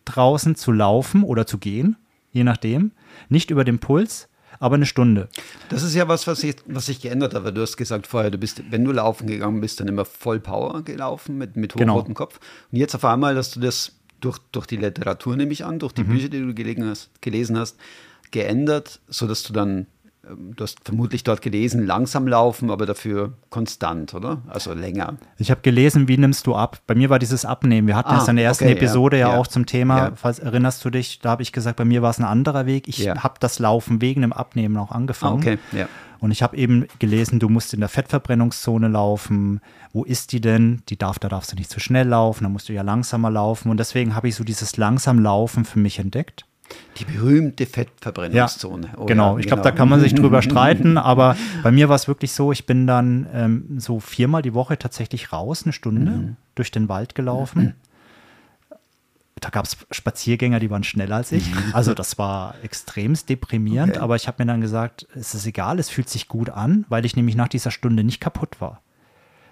[0.04, 1.96] draußen zu laufen oder zu gehen,
[2.30, 2.92] je nachdem.
[3.28, 5.28] Nicht über den Puls, aber eine Stunde.
[5.68, 8.30] Das ist ja was, was sich was sich geändert hat, weil du hast gesagt vorher,
[8.30, 12.14] du bist, wenn du laufen gegangen bist, dann immer voll Power gelaufen mit, mit hochrotem
[12.14, 12.14] genau.
[12.14, 12.40] Kopf.
[12.72, 15.92] Und jetzt auf einmal, dass du das durch, durch die Literatur, nehme ich an, durch
[15.92, 16.08] die mhm.
[16.08, 17.76] Bücher, die du gelesen hast, gelesen hast,
[18.30, 19.86] geändert, sodass du dann
[20.36, 24.42] du hast vermutlich dort gelesen, langsam laufen, aber dafür konstant, oder?
[24.48, 25.16] Also länger.
[25.38, 26.80] Ich habe gelesen, wie nimmst du ab?
[26.86, 27.86] Bei mir war dieses Abnehmen.
[27.88, 29.40] Wir hatten Ah, das in der ersten okay, Episode ja, ja, ja.
[29.40, 30.12] auch zum Thema, Ja.
[30.14, 32.88] falls erinnerst du dich, da habe ich gesagt, bei mir war es ein anderer Weg.
[32.88, 35.36] Ich habe das Laufen wegen dem Abnehmen auch Ah, angefangen.
[35.38, 35.88] okay, ja.
[36.20, 39.60] Und ich habe eben gelesen, du musst in der Fettverbrennungszone laufen.
[39.92, 40.82] Wo ist die denn?
[40.88, 43.70] Die darf, da darfst du nicht zu schnell laufen, da musst du ja langsamer laufen.
[43.70, 46.44] Und deswegen habe ich so dieses langsam Laufen für mich entdeckt.
[46.98, 48.90] Die berühmte Fettverbrennungszone.
[48.96, 51.96] Oh, genau, ja, ich glaube, da kann man sich drüber streiten, aber bei mir war
[51.96, 56.10] es wirklich so, ich bin dann ähm, so viermal die Woche tatsächlich raus, eine Stunde
[56.10, 56.36] Mhm.
[56.56, 57.74] durch den Wald gelaufen.
[59.40, 61.48] Da gab es Spaziergänger, die waren schneller als ich.
[61.72, 63.94] Also das war extremst deprimierend, Mhm.
[63.96, 64.02] Okay.
[64.02, 67.04] aber ich habe mir dann gesagt, es ist egal, es fühlt sich gut an, weil
[67.06, 68.82] ich nämlich nach dieser Stunde nicht kaputt war.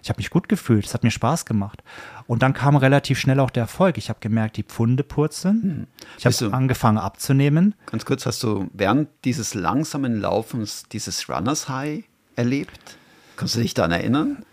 [0.07, 1.83] Ich habe mich gut gefühlt, es hat mir Spaß gemacht.
[2.29, 3.99] Und dann kam relativ schnell auch der Erfolg.
[3.99, 5.88] Ich habe gemerkt, die Pfunde purzeln.
[6.16, 6.29] Ich Mhm.
[6.29, 7.75] Bist habe angefangen abzunehmen.
[7.87, 12.05] Ganz kurz, hast du während dieses langsamen Laufens dieses Runners High
[12.37, 12.99] erlebt?
[13.35, 14.45] Kannst du dich daran erinnern?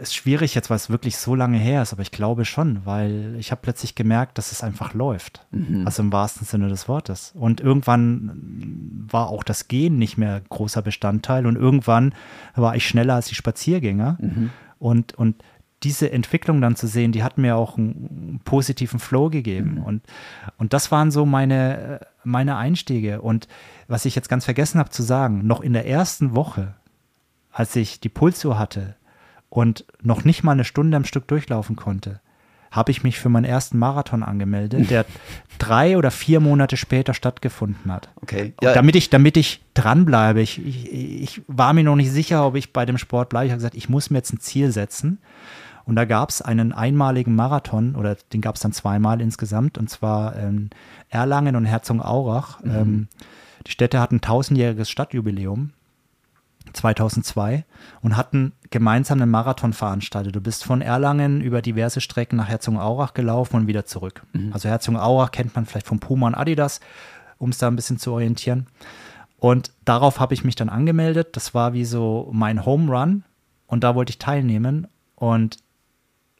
[0.00, 3.36] Ist schwierig jetzt, weil es wirklich so lange her ist, aber ich glaube schon, weil
[3.38, 5.46] ich habe plötzlich gemerkt, dass es einfach läuft.
[5.86, 7.32] Also im wahrsten Sinne des Wortes.
[7.34, 12.14] Und irgendwann war auch das Gehen nicht mehr großer Bestandteil und irgendwann
[12.54, 14.18] war ich schneller als die Spaziergänger.
[14.78, 15.42] Und, und
[15.82, 19.82] diese Entwicklung dann zu sehen, die hat mir auch einen positiven Flow gegeben.
[19.84, 20.02] Und,
[20.56, 23.20] und das waren so meine, meine Einstiege.
[23.20, 23.46] Und
[23.88, 26.74] was ich jetzt ganz vergessen habe zu sagen, noch in der ersten Woche,
[27.52, 28.96] als ich die Pulsuhr hatte
[29.48, 32.20] und noch nicht mal eine Stunde am Stück durchlaufen konnte,
[32.70, 35.06] habe ich mich für meinen ersten Marathon angemeldet, der
[35.58, 38.10] drei oder vier Monate später stattgefunden hat.
[38.22, 38.54] Okay.
[38.60, 42.56] Und damit ich, damit ich dranbleibe, ich, ich, ich war mir noch nicht sicher, ob
[42.56, 43.46] ich bei dem Sport bleibe.
[43.46, 45.18] Ich habe gesagt, ich muss mir jetzt ein Ziel setzen.
[45.84, 49.88] Und da gab es einen einmaligen Marathon, oder den gab es dann zweimal insgesamt, und
[49.88, 50.70] zwar ähm,
[51.10, 52.58] Erlangen und Herzogenaurach.
[52.64, 53.06] Ähm,
[53.66, 55.70] die Städte hatten tausendjähriges Stadtjubiläum.
[56.72, 57.64] 2002
[58.02, 60.34] und hatten gemeinsam einen Marathon veranstaltet.
[60.34, 64.22] Du bist von Erlangen über diverse Strecken nach Herzogenaurach gelaufen und wieder zurück.
[64.52, 66.80] Also Herzogenaurach kennt man vielleicht von Puma und Adidas,
[67.38, 68.66] um es da ein bisschen zu orientieren.
[69.38, 71.36] Und darauf habe ich mich dann angemeldet.
[71.36, 73.24] Das war wie so mein Home Run
[73.66, 74.86] und da wollte ich teilnehmen.
[75.14, 75.58] Und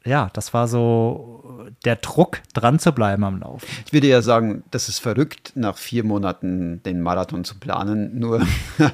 [0.07, 3.67] ja, das war so der Druck, dran zu bleiben am Laufen.
[3.87, 8.19] Ich würde ja sagen, das ist verrückt, nach vier Monaten den Marathon zu planen.
[8.19, 8.47] Nur,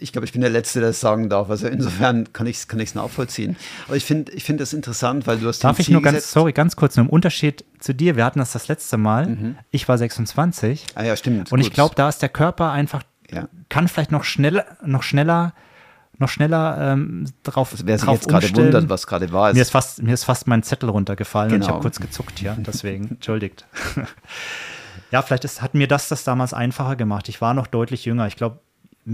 [0.00, 1.50] ich glaube, ich bin der Letzte, der es sagen darf.
[1.50, 3.56] Also insofern kann ich es kann ich's nachvollziehen.
[3.86, 6.16] Aber ich finde ich find das interessant, weil du hast Darf ich Ziel nur ganz,
[6.18, 9.56] gesetzt- sorry, ganz kurz, nur im Unterschied zu dir, wir hatten das das letzte Mal,
[9.70, 11.50] ich war 26 Ah ja, stimmt.
[11.52, 11.74] und ich gut.
[11.74, 13.48] glaube, da ist der Körper einfach, Ja.
[13.68, 15.52] kann vielleicht noch schneller, noch schneller,
[16.18, 19.70] noch schneller ähm, drauf, Also wer sich jetzt gerade wundert, was gerade war, Mir ist
[19.70, 21.74] fast, mir ist fast mein Zettel runtergefallen und ich Genau.
[21.74, 23.66] habe kurz gezuckt hier, deswegen, entschuldigt.
[25.10, 27.28] ja, vielleicht ist, hat mir das das damals einfacher gemacht.
[27.28, 28.26] Ich war noch deutlich jünger.
[28.26, 28.60] Ich glaube,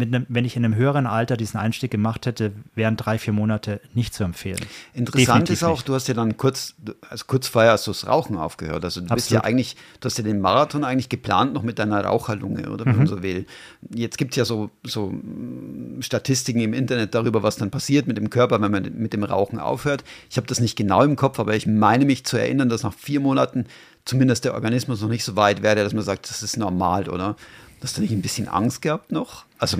[0.02, 3.80] einem, wenn ich in einem höheren Alter diesen Einstieg gemacht hätte, wären drei, vier Monate
[3.94, 4.58] nicht zu empfehlen.
[4.92, 5.88] Interessant Definitiv ist auch, nicht.
[5.88, 6.74] du hast ja dann kurz,
[7.08, 8.84] also kurz vorher hast du das Rauchen aufgehört.
[8.84, 9.44] Also du bist ja Absolut.
[9.54, 12.90] eigentlich, du hast ja den Marathon eigentlich geplant noch mit deiner Raucherlunge, oder Mhm.
[12.90, 13.46] wenn man so will.
[13.94, 18.16] Jetzt gibt es ja so, so mm, Statistiken im Internet darüber, was dann passiert mit
[18.16, 20.04] dem Körper, wenn man mit dem Rauchen aufhört.
[20.30, 22.94] Ich habe das nicht genau im Kopf, aber ich meine mich zu erinnern, dass nach
[22.94, 23.66] vier Monaten
[24.04, 27.36] zumindest der Organismus noch nicht so weit wäre, dass man sagt, das ist normal, oder?
[27.84, 29.44] Hast du nicht ein bisschen Angst gehabt noch?
[29.58, 29.76] Also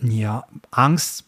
[0.00, 1.24] Ja, Angst.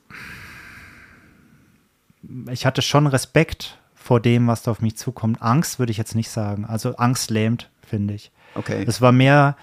[2.48, 5.42] Ich hatte schon Respekt vor dem, was da auf mich zukommt.
[5.42, 6.64] Angst würde ich jetzt nicht sagen.
[6.64, 8.30] Also Angst lähmt, finde ich.
[8.54, 8.84] Okay.
[8.86, 9.56] Es war mehr,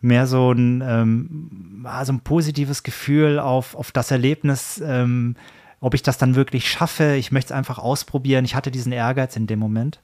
[0.00, 5.34] mehr so ein, ähm, ah, so ein positives Gefühl auf, auf das Erlebnis, ähm,
[5.80, 7.16] ob ich das dann wirklich schaffe.
[7.16, 8.44] Ich möchte es einfach ausprobieren.
[8.44, 10.00] Ich hatte diesen Ehrgeiz in dem Moment.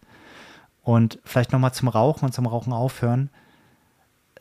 [0.82, 3.30] Und vielleicht nochmal zum Rauchen und zum Rauchen aufhören.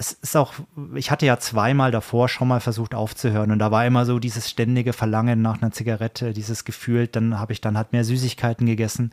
[0.01, 0.55] Es ist auch,
[0.95, 4.49] ich hatte ja zweimal davor schon mal versucht aufzuhören und da war immer so dieses
[4.49, 9.11] ständige Verlangen nach einer Zigarette, dieses Gefühl, dann habe ich dann halt mehr Süßigkeiten gegessen.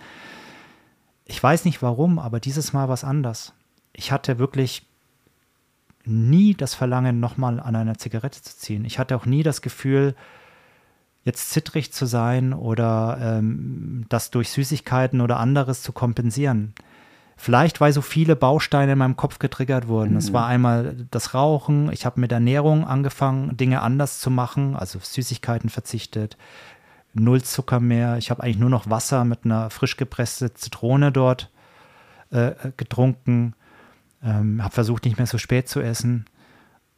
[1.27, 3.53] Ich weiß nicht warum, aber dieses Mal war es anders.
[3.93, 4.87] Ich hatte wirklich
[6.07, 8.87] nie das Verlangen, nochmal an einer Zigarette zu ziehen.
[8.87, 10.15] Ich hatte auch nie das Gefühl,
[11.23, 16.73] jetzt zittrig zu sein oder ähm, das durch Süßigkeiten oder anderes zu kompensieren.
[17.41, 20.17] Vielleicht, weil so viele Bausteine in meinem Kopf getriggert wurden.
[20.17, 24.99] Es war einmal das Rauchen, ich habe mit Ernährung angefangen, Dinge anders zu machen, also
[25.01, 26.37] Süßigkeiten verzichtet,
[27.15, 28.19] null Zucker mehr.
[28.19, 31.49] Ich habe eigentlich nur noch Wasser mit einer frisch gepressten Zitrone dort
[32.31, 33.55] äh, getrunken,
[34.21, 36.25] ähm, habe versucht, nicht mehr so spät zu essen.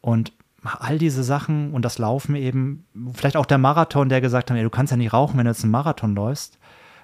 [0.00, 4.56] Und all diese Sachen und das Laufen eben, vielleicht auch der Marathon, der gesagt hat,
[4.56, 6.58] ey, du kannst ja nicht rauchen, wenn du jetzt einen Marathon läufst.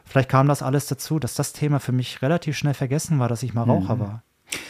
[0.07, 3.43] Vielleicht kam das alles dazu, dass das Thema für mich relativ schnell vergessen war, dass
[3.43, 4.23] ich mal Raucher war.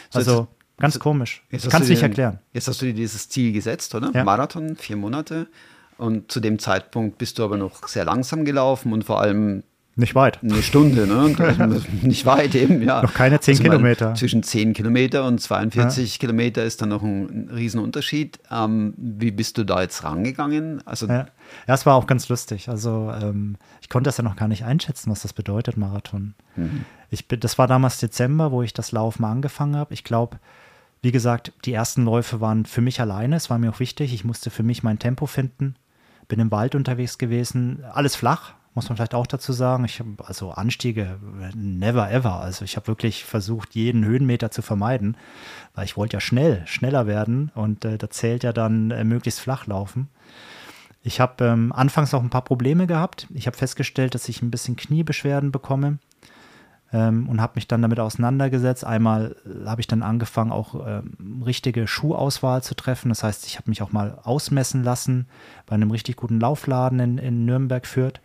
[0.09, 0.47] So, Also,
[0.79, 1.43] Ganz Jetzt- komisch.
[1.49, 2.39] Jetzt Ich kann es du nicht erklären.
[2.53, 4.11] Jetzt hast du dir dieses Ziel gesetzt, oder?
[4.13, 4.23] Ja.
[4.23, 5.47] Marathon, vier Monate.
[5.97, 9.63] Und zu dem Zeitpunkt bist du aber noch sehr langsam gelaufen und vor allem
[9.97, 10.39] Nicht weit.
[10.43, 11.35] eine Stunde, ne?
[11.59, 13.01] Also nicht weit eben, ja.
[13.01, 14.13] Noch keine 10 ich meine, Kilometer.
[14.13, 18.39] Zwischen 10 Kilometer und 42 Kilometer ist dann noch ein, ein Riesenunterschied.
[18.51, 20.81] Ähm, wie bist du da jetzt rangegangen?
[20.85, 21.27] Also, Ja.
[21.67, 22.69] ja, es war auch ganz lustig.
[22.69, 26.35] Also ähm, ich konnte das ja noch gar nicht einschätzen, was das bedeutet, Marathon.
[27.09, 29.93] Ich bin, das war damals Dezember, wo ich das Laufen angefangen habe.
[29.93, 30.37] Ich glaube,
[31.01, 33.35] wie gesagt, die ersten Läufe waren für mich alleine.
[33.35, 34.13] Es war mir auch wichtig.
[34.13, 35.75] Ich musste für mich mein Tempo finden.
[36.27, 37.83] Bin im Wald unterwegs gewesen.
[37.93, 39.85] Alles flach, muss man vielleicht auch dazu sagen.
[39.85, 41.17] Ich habe also Anstiege,
[41.55, 42.39] never ever.
[42.41, 45.17] Also ich habe wirklich versucht, jeden Höhenmeter zu vermeiden,
[45.73, 49.39] weil ich wollte ja schnell, schneller werden und äh, da zählt ja dann äh, möglichst
[49.39, 50.09] flach laufen.
[51.01, 53.25] Ich habe ähm, anfangs auch ein paar Probleme gehabt.
[53.33, 55.97] Ich habe festgestellt, dass ich ein bisschen Kniebeschwerden bekomme
[56.93, 58.85] ähm, und habe mich dann damit auseinandergesetzt.
[58.85, 63.09] Einmal äh, habe ich dann angefangen, auch ähm, richtige Schuhauswahl zu treffen.
[63.09, 65.25] Das heißt, ich habe mich auch mal ausmessen lassen
[65.65, 68.21] bei einem richtig guten Laufladen in, in Nürnberg führt.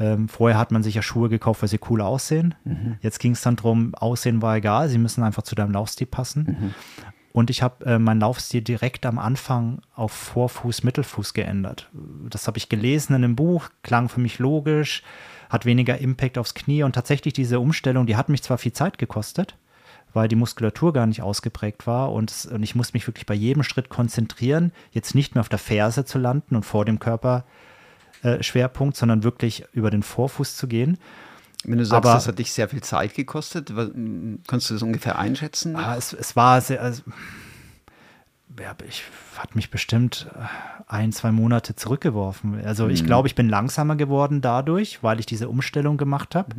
[0.00, 2.54] Ähm, vorher hat man sich ja Schuhe gekauft, weil sie cool aussehen.
[3.02, 6.74] Jetzt ging es dann darum, Aussehen war egal, sie müssen einfach zu deinem Laufstil passen.
[7.32, 11.90] Und ich habe äh, meinen Laufstil direkt am Anfang auf Vorfuß, Mittelfuß geändert.
[12.28, 15.02] Das habe ich gelesen in einem Buch, klang für mich logisch,
[15.50, 18.98] hat weniger Impact aufs Knie und tatsächlich diese Umstellung, die hat mich zwar viel Zeit
[18.98, 19.56] gekostet,
[20.12, 23.62] weil die Muskulatur gar nicht ausgeprägt war und, und ich muss mich wirklich bei jedem
[23.62, 27.69] Schritt konzentrieren, jetzt nicht mehr auf der Ferse zu landen und vor dem Körper äh,
[28.42, 30.98] Schwerpunkt, sondern wirklich über den Vorfuß zu gehen.
[31.64, 33.72] wenn du sagst, aber- das hat dich sehr viel Zeit gekostet,
[34.46, 35.76] kannst du das ungefähr einschätzen?
[35.76, 37.02] Ah, es, es war sehr, also,
[38.58, 39.04] ja, ich
[39.38, 40.40] hat mich bestimmt äh,
[40.86, 42.60] ein, zwei Monate zurückgeworfen.
[42.64, 46.54] Also ich glaube, ich bin langsamer geworden dadurch, weil ich diese Umstellung gemacht habe.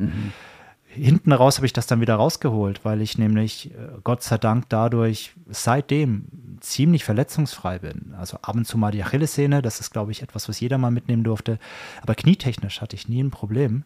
[0.93, 4.67] Hinten raus habe ich das dann wieder rausgeholt, weil ich nämlich äh, Gott sei Dank
[4.69, 6.25] dadurch seitdem
[6.59, 8.13] ziemlich verletzungsfrei bin.
[8.17, 10.91] Also ab und zu mal die Achillessehne, das ist, glaube ich, etwas, was jeder mal
[10.91, 11.59] mitnehmen durfte.
[12.01, 13.83] Aber knietechnisch hatte ich nie ein Problem.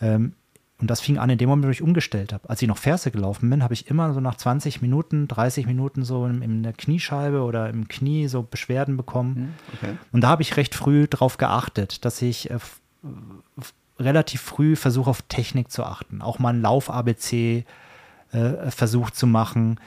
[0.00, 0.32] Ähm,
[0.80, 2.48] und das fing an in dem Moment, wo ich umgestellt habe.
[2.48, 6.04] Als ich noch Ferse gelaufen bin, habe ich immer so nach 20 Minuten, 30 Minuten
[6.04, 9.54] so in, der Kniescheibe oder im Knie so Beschwerden bekommen.
[9.74, 9.98] Okay.
[10.10, 12.58] Und da habe ich recht früh darauf geachtet, dass ich äh,
[14.00, 16.22] relativ früh versuche, auf Technik zu achten.
[16.22, 17.64] Auch mal ein Lauf-ABC
[18.32, 19.78] äh, versucht zu machen,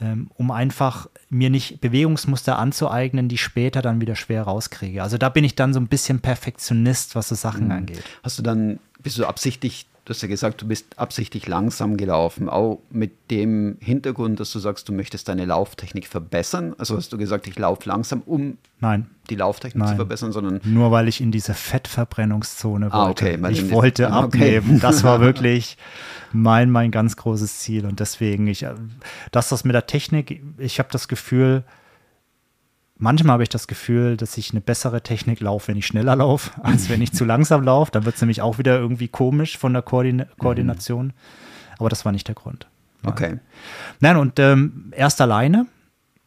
[0.00, 5.02] ähm, um einfach mir nicht Bewegungsmuster anzueignen, die später dann wieder schwer rauskriege.
[5.02, 8.02] Also da bin ich dann so ein bisschen Perfektionist, was so Sachen angeht.
[8.22, 12.48] Hast du dann, bist du absichtlich, du hast ja gesagt, du bist absichtlich langsam gelaufen,
[12.48, 16.74] auch mit dem Hintergrund, dass du sagst, du möchtest deine Lauftechnik verbessern?
[16.78, 19.96] Also hast du gesagt, ich laufe langsam, um Nein, die Lauftechnik zu Nein.
[19.96, 22.96] verbessern, sondern Nur weil ich in diese Fettverbrennungszone wollte.
[22.96, 24.12] Ah, okay, ich wollte okay.
[24.58, 24.80] abnehmen.
[24.80, 25.76] Das war wirklich
[26.32, 27.86] mein, mein ganz großes Ziel.
[27.86, 28.74] Und deswegen, ich, äh,
[29.30, 31.62] das, das mit der Technik, ich habe das Gefühl,
[33.02, 36.52] manchmal habe ich das Gefühl, dass ich eine bessere Technik laufe, wenn ich schneller laufe,
[36.62, 37.90] als wenn ich zu langsam laufe.
[37.92, 41.12] Dann wird es nämlich auch wieder irgendwie komisch von der Koordin Koordination.
[41.78, 42.68] Aber das war nicht der Grund.
[43.02, 43.12] Nein.
[43.12, 43.38] okay.
[44.00, 45.66] Nein, und ähm, erst alleine.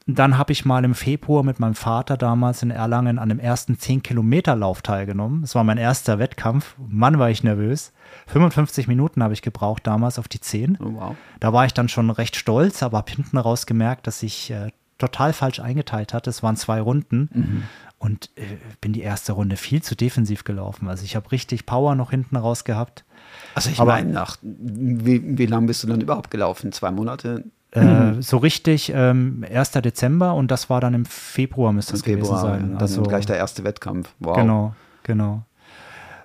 [0.07, 3.73] Dann habe ich mal im Februar mit meinem Vater damals in Erlangen an dem ersten
[3.73, 5.41] 10-Kilometer-Lauf teilgenommen.
[5.41, 6.75] Das war mein erster Wettkampf.
[6.77, 7.91] Mann, war ich nervös.
[8.27, 10.77] 55 Minuten habe ich gebraucht damals auf die 10.
[10.79, 11.15] Oh, wow.
[11.39, 14.69] Da war ich dann schon recht stolz, aber habe hinten raus gemerkt, dass ich äh,
[14.97, 16.29] total falsch eingeteilt hatte.
[16.29, 17.65] Es waren zwei Runden
[17.97, 18.41] und äh,
[18.81, 20.88] bin die erste Runde viel zu defensiv gelaufen.
[20.88, 23.03] Also ich habe richtig Power noch hinten raus gehabt.
[23.55, 26.71] Also ich meine, nach wie, wie lange bist du dann überhaupt gelaufen?
[26.71, 27.45] Zwei Monate?
[27.71, 29.71] Äh, so richtig ähm, 1.
[29.71, 32.71] Dezember und das war dann im Februar müsste es gewesen sein.
[32.71, 34.13] dann Also gleich der erste Wettkampf.
[34.19, 34.38] Wow.
[34.38, 35.43] genau, genau.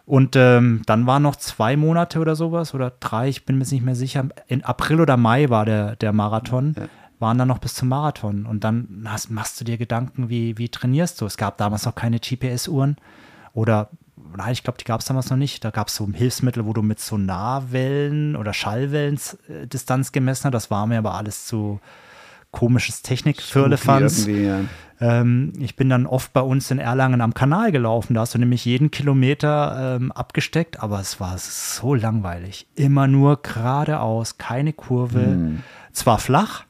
[0.07, 3.73] Und ähm, dann waren noch zwei Monate oder sowas oder drei, ich bin mir jetzt
[3.73, 4.27] nicht mehr sicher.
[4.49, 6.75] In April oder Mai war der, der Marathon.
[6.77, 6.89] Ja.
[7.21, 8.47] Waren dann noch bis zum Marathon.
[8.47, 11.27] Und dann hast, machst du dir Gedanken, wie, wie trainierst du?
[11.27, 12.97] Es gab damals noch keine GPS-Uhren.
[13.53, 13.91] Oder,
[14.37, 15.65] nein, ich glaube, die gab es damals noch nicht.
[15.65, 20.55] Da gab es so Hilfsmittel, wo du mit Sonarwellen oder Schallwellen äh, Distanz gemessen hast.
[20.55, 21.79] Das war mir aber alles zu
[22.51, 24.27] komisches Technik für Elefants.
[24.27, 24.61] Irgendwie, ja.
[25.01, 28.15] Ähm, ich bin dann oft bei uns in Erlangen am Kanal gelaufen.
[28.15, 32.67] Da hast du nämlich jeden Kilometer ähm, abgesteckt, aber es war so langweilig.
[32.75, 35.59] Immer nur geradeaus, keine Kurve.
[35.93, 36.65] Zwar flach,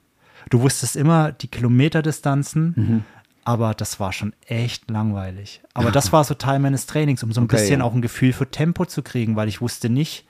[0.50, 3.04] du wusstest immer die Kilometerdistanzen,
[3.44, 5.62] aber das war schon echt langweilig.
[5.74, 7.86] Aber das war so Teil meines Trainings, um so ein Okay, bisschen ja.
[7.86, 10.26] auch ein Gefühl für Tempo zu kriegen, weil ich wusste nicht,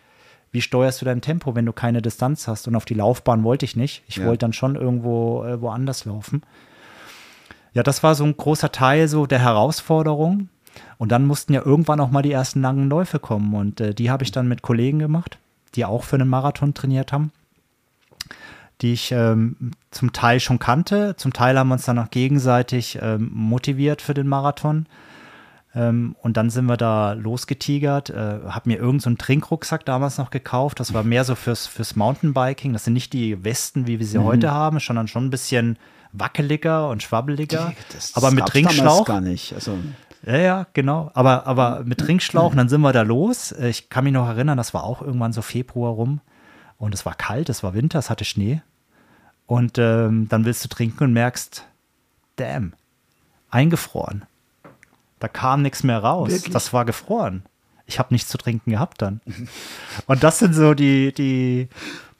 [0.53, 2.67] wie steuerst du dein Tempo, wenn du keine Distanz hast.
[2.67, 4.03] Und auf die Laufbahn wollte ich nicht.
[4.09, 4.27] Ich Ja.
[4.27, 6.43] wollte dann schon irgendwo äh, woanders laufen.
[7.73, 10.49] Ja, das war so ein großer Teil so der Herausforderung.
[10.99, 13.55] Und dann mussten ja irgendwann auch mal die ersten langen Läufe kommen.
[13.55, 15.39] Und äh, die habe ich dann mit Kollegen gemacht,
[15.75, 17.31] die auch für einen Marathon trainiert haben.
[18.81, 21.15] Die ich ähm, zum Teil schon kannte.
[21.17, 24.87] Zum Teil haben wir uns dann auch gegenseitig ähm, motiviert für den Marathon.
[25.75, 28.11] Ähm, und dann sind wir da losgetigert.
[28.11, 30.81] Äh, hab mir irgendeinen so Trinkrucksack damals noch gekauft.
[30.81, 32.73] Das war mehr so fürs, fürs Mountainbiking.
[32.73, 34.25] Das sind nicht die Westen, wie wir sie mhm.
[34.25, 35.79] heute haben, sondern schon ein bisschen
[36.13, 37.73] wackeliger und schwabbeliger.
[37.93, 39.05] Das, das aber mit Trinkschlauch.
[39.05, 39.55] gar nicht.
[39.55, 39.79] Also
[40.27, 41.11] ja, ja, genau.
[41.15, 43.53] Aber, aber mit Trinkschlauch, und dann sind wir da los.
[43.53, 46.21] Äh, ich kann mich noch erinnern, das war auch irgendwann so Februar rum.
[46.79, 48.63] Und es war kalt, es war Winter, es hatte Schnee.
[49.51, 51.67] Und ähm, dann willst du trinken und merkst,
[52.37, 52.73] damn,
[53.51, 54.23] eingefroren.
[55.19, 56.31] Da kam nichts mehr raus.
[56.31, 56.53] Wirklich?
[56.53, 57.43] Das war gefroren.
[57.85, 59.21] Ich habe nichts zu trinken gehabt dann.
[60.07, 61.69] Und das sind so die, die,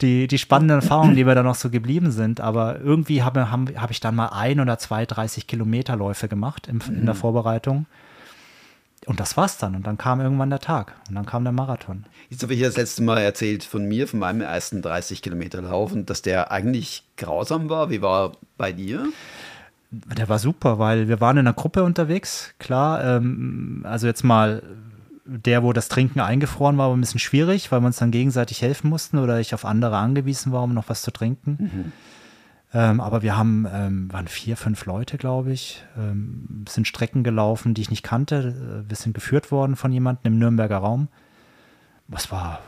[0.01, 2.41] die, die spannenden Erfahrungen, die mir dann noch so geblieben sind.
[2.41, 6.67] Aber irgendwie habe hab, hab ich dann mal ein oder zwei 30 Kilometer Läufe gemacht
[6.67, 7.19] im, in der mhm.
[7.19, 7.85] Vorbereitung.
[9.07, 9.75] Und das war's dann.
[9.75, 10.93] Und dann kam irgendwann der Tag.
[11.09, 12.05] Und dann kam der Marathon.
[12.29, 15.91] Jetzt habe ich das letzte Mal erzählt von mir, von meinem ersten 30 Kilometer Lauf
[15.91, 17.89] und dass der eigentlich grausam war.
[17.89, 19.07] Wie war bei dir?
[19.89, 22.53] Der war super, weil wir waren in einer Gruppe unterwegs.
[22.59, 24.61] Klar, ähm, also jetzt mal
[25.25, 28.61] der, wo das Trinken eingefroren war, war ein bisschen schwierig, weil wir uns dann gegenseitig
[28.61, 31.57] helfen mussten oder ich auf andere angewiesen war, um noch was zu trinken.
[31.59, 31.91] Mhm.
[32.73, 37.73] Ähm, aber wir haben, ähm, waren vier, fünf Leute, glaube ich, ähm, sind Strecken gelaufen,
[37.73, 38.85] die ich nicht kannte.
[38.87, 41.09] Wir sind geführt worden von jemandem im Nürnberger Raum.
[42.07, 42.61] Was war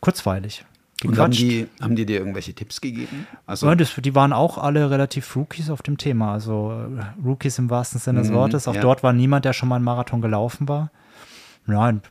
[0.00, 0.64] kurzweilig.
[1.04, 3.26] Und haben die, haben die dir irgendwelche Tipps gegeben?
[3.46, 6.32] Also ja, das, die waren auch alle relativ Rookies auf dem Thema.
[6.32, 8.68] Also äh, Rookies im wahrsten Sinne des mhm, Wortes.
[8.68, 8.80] Auch ja.
[8.80, 10.90] dort war niemand, der schon mal einen Marathon gelaufen war.
[11.66, 12.02] Nein,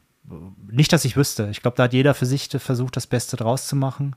[0.71, 1.49] nicht, dass ich wüsste.
[1.51, 4.15] Ich glaube, da hat jeder für sich versucht, das Beste draus zu machen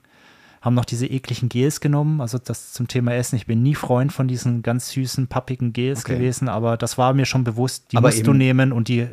[0.61, 2.21] haben noch diese ekligen Gels genommen.
[2.21, 3.35] Also das zum Thema Essen.
[3.35, 6.15] Ich bin nie Freund von diesen ganz süßen, pappigen Gels okay.
[6.15, 9.09] gewesen, aber das war mir schon bewusst, die aber musst du nehmen und die äh,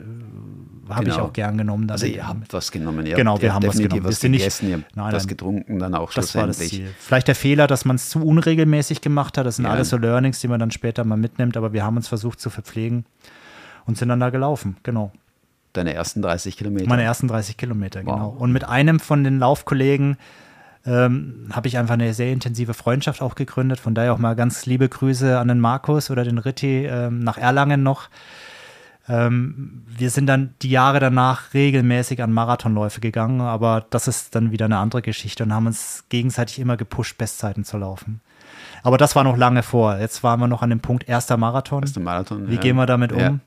[0.91, 1.17] habe genau.
[1.17, 1.91] ich auch gern genommen.
[1.91, 3.07] Also ihr habt was genommen.
[3.07, 4.05] Ihr genau, wir haben was genommen.
[4.05, 6.91] Was wir gegessen, nicht, ihr habt nein, was getrunken, dann auch das war das Ziel.
[6.99, 9.47] Vielleicht der Fehler, dass man es zu unregelmäßig gemacht hat.
[9.47, 9.71] Das sind ja.
[9.71, 12.51] alles so Learnings, die man dann später mal mitnimmt, aber wir haben uns versucht zu
[12.51, 13.07] verpflegen
[13.87, 15.13] und sind dann da gelaufen, genau.
[15.73, 16.89] Deine ersten 30 Kilometer?
[16.89, 18.15] Meine ersten 30 Kilometer, wow.
[18.15, 18.29] genau.
[18.39, 20.17] Und mit einem von den Laufkollegen
[20.87, 23.81] ähm, habe ich einfach eine sehr intensive Freundschaft auch gegründet.
[23.81, 27.39] Von daher auch mal ganz liebe Grüße an den Markus oder den Ritti ähm, nach
[27.39, 28.09] Erlangen noch.
[29.09, 34.53] Ähm, wir sind dann die Jahre danach regelmäßig an Marathonläufe gegangen, aber das ist dann
[34.53, 38.21] wieder eine andere Geschichte und haben uns gegenseitig immer gepusht, Bestzeiten zu laufen.
[38.83, 39.99] Aber das war noch lange vor.
[39.99, 41.83] Jetzt waren wir noch an dem Punkt erster Marathon.
[41.83, 42.49] Erster Marathon.
[42.49, 42.61] Wie ja.
[42.61, 43.19] gehen wir damit um?
[43.19, 43.39] Ja.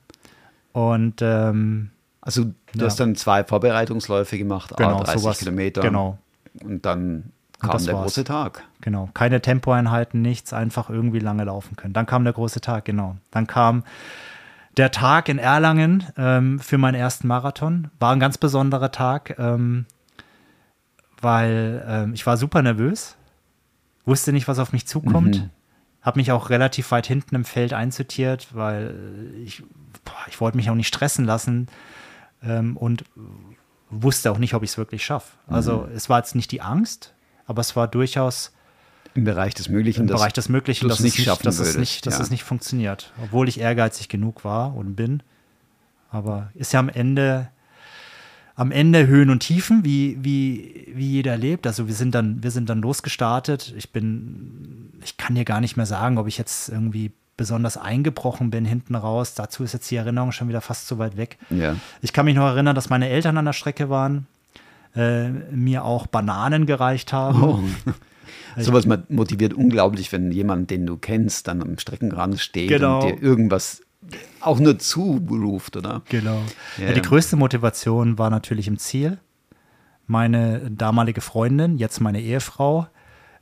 [0.74, 1.92] Und ähm,
[2.22, 2.86] also du ja.
[2.86, 5.82] hast dann zwei Vorbereitungsläufe gemacht, genau, 30 sowas, Kilometer.
[5.82, 6.18] Genau.
[6.64, 8.04] Und dann kam und der war's.
[8.04, 8.64] große Tag.
[8.82, 11.94] Genau, keine Tempoeinheiten, nichts, einfach irgendwie lange laufen können.
[11.94, 13.18] Dann kam der große Tag, genau.
[13.30, 13.84] Dann kam
[14.78, 17.90] der Tag in Erlangen ähm, für meinen ersten Marathon.
[18.00, 19.86] War ein ganz besonderer Tag, ähm,
[21.22, 23.16] weil ähm, ich war super nervös,
[24.06, 25.42] wusste nicht, was auf mich zukommt.
[25.42, 25.50] Mhm.
[26.02, 28.96] Habe mich auch relativ weit hinten im Feld einsortiert, weil
[29.46, 29.62] ich,
[30.04, 31.68] boah, ich wollte mich auch nicht stressen lassen
[32.44, 33.04] ähm, und
[33.92, 35.38] wusste auch nicht, ob ich es wirklich schaffe.
[35.48, 35.96] Also mhm.
[35.96, 37.14] es war jetzt nicht die Angst,
[37.46, 38.54] aber es war durchaus
[39.14, 42.06] im Bereich des Möglichen, im Bereich des Möglichen, dass, nicht es, nicht, dass, es, nicht,
[42.06, 42.22] dass ja.
[42.22, 45.22] es nicht funktioniert, obwohl ich ehrgeizig genug war und bin.
[46.10, 47.50] Aber ist ja am Ende
[48.56, 51.66] am Ende Höhen und Tiefen, wie, wie, wie jeder lebt.
[51.66, 53.74] Also wir sind dann, wir sind dann losgestartet.
[53.78, 58.52] Ich bin, ich kann dir gar nicht mehr sagen, ob ich jetzt irgendwie besonders eingebrochen
[58.52, 59.34] bin hinten raus.
[59.34, 61.38] Dazu ist jetzt die Erinnerung schon wieder fast zu weit weg.
[61.50, 61.76] Ja.
[62.02, 64.28] Ich kann mich noch erinnern, dass meine Eltern an der Strecke waren,
[64.96, 67.44] äh, mir auch Bananen gereicht haben.
[67.44, 67.64] Oh.
[68.58, 73.02] Sowas motiviert unglaublich, wenn jemand, den du kennst, dann am Streckenrand steht genau.
[73.02, 73.82] und dir irgendwas
[74.40, 76.02] auch nur zuruft, oder?
[76.10, 76.42] Genau.
[76.78, 76.88] Ja.
[76.88, 79.20] Ja, die größte Motivation war natürlich im Ziel.
[80.08, 82.88] Meine damalige Freundin, jetzt meine Ehefrau,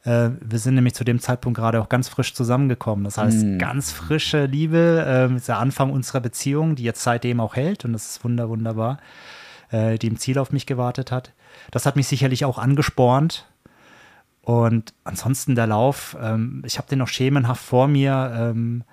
[0.03, 3.03] äh, wir sind nämlich zu dem Zeitpunkt gerade auch ganz frisch zusammengekommen.
[3.03, 3.57] Das heißt, mm.
[3.57, 7.93] ganz frische Liebe, äh, ist der Anfang unserer Beziehung, die jetzt seitdem auch hält und
[7.93, 8.99] das ist wunder, wunderbar,
[9.71, 11.33] äh, die im Ziel auf mich gewartet hat.
[11.71, 13.45] Das hat mich sicherlich auch angespornt.
[14.41, 18.31] Und ansonsten der Lauf, ähm, ich habe den noch schemenhaft vor mir.
[18.35, 18.83] Ähm,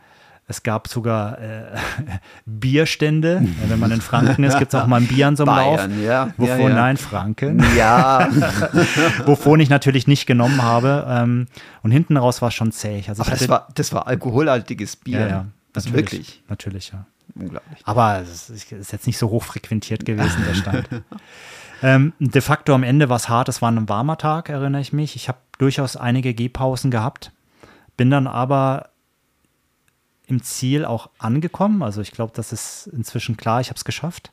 [0.48, 1.64] es gab sogar äh,
[2.46, 3.46] Bierstände.
[3.66, 5.90] Wenn man in Franken ist, gibt es auch mal ein Bier an so einem Bayern,
[5.90, 6.04] Lauf.
[6.04, 6.74] Ja, wovon, ja, ja.
[6.74, 7.64] nein, Franken.
[7.76, 8.28] Ja.
[9.26, 11.04] wovon ich natürlich nicht genommen habe.
[11.08, 11.46] Ähm,
[11.82, 13.02] und hinten raus war es schon zäh.
[13.08, 15.20] Also Aber das war, das war alkoholhaltiges Bier.
[15.20, 15.46] Ja, ja.
[15.72, 16.42] Das natürlich, wirklich.
[16.48, 17.06] Natürlich, ja.
[17.34, 17.80] Unglaublich.
[17.84, 20.88] Aber es ist jetzt nicht so hoch frequentiert gewesen, der Stand.
[21.82, 23.48] ähm, de facto am Ende war es hart.
[23.48, 25.16] Es war ein warmer Tag, erinnere ich mich.
[25.16, 27.32] Ich habe durchaus einige Gehpausen gehabt.
[27.96, 28.90] Bin dann aber
[30.26, 31.82] im Ziel auch angekommen.
[31.82, 34.32] Also ich glaube, das ist inzwischen klar, ich habe es geschafft.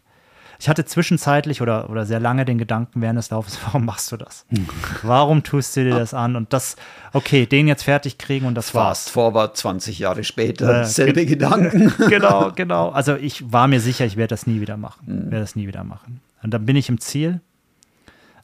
[0.59, 4.17] ich hatte zwischenzeitlich oder, oder sehr lange den Gedanken während des Laufes, warum machst du
[4.17, 4.45] das?
[5.03, 6.35] Warum tust du dir das an?
[6.35, 6.75] Und das,
[7.11, 9.03] okay, den jetzt fertig kriegen und das war's.
[9.03, 11.93] Fast forward 20 Jahre später, äh, selbe Gedanken.
[12.09, 12.89] genau, genau.
[12.89, 15.05] Also ich war mir sicher, ich werde das nie wieder machen.
[15.05, 15.31] Mhm.
[15.31, 16.21] Werde das nie wieder machen.
[16.41, 17.41] Und dann bin ich im Ziel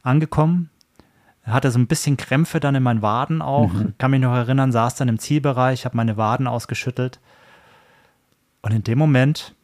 [0.04, 0.70] angekommen,
[1.44, 3.72] hatte so ein bisschen Krämpfe dann in meinen Waden auch.
[3.72, 3.94] Mhm.
[3.98, 7.20] Kann mich noch erinnern, saß dann im Zielbereich, habe meine Waden ausgeschüttelt.
[8.62, 9.56] Und in dem Moment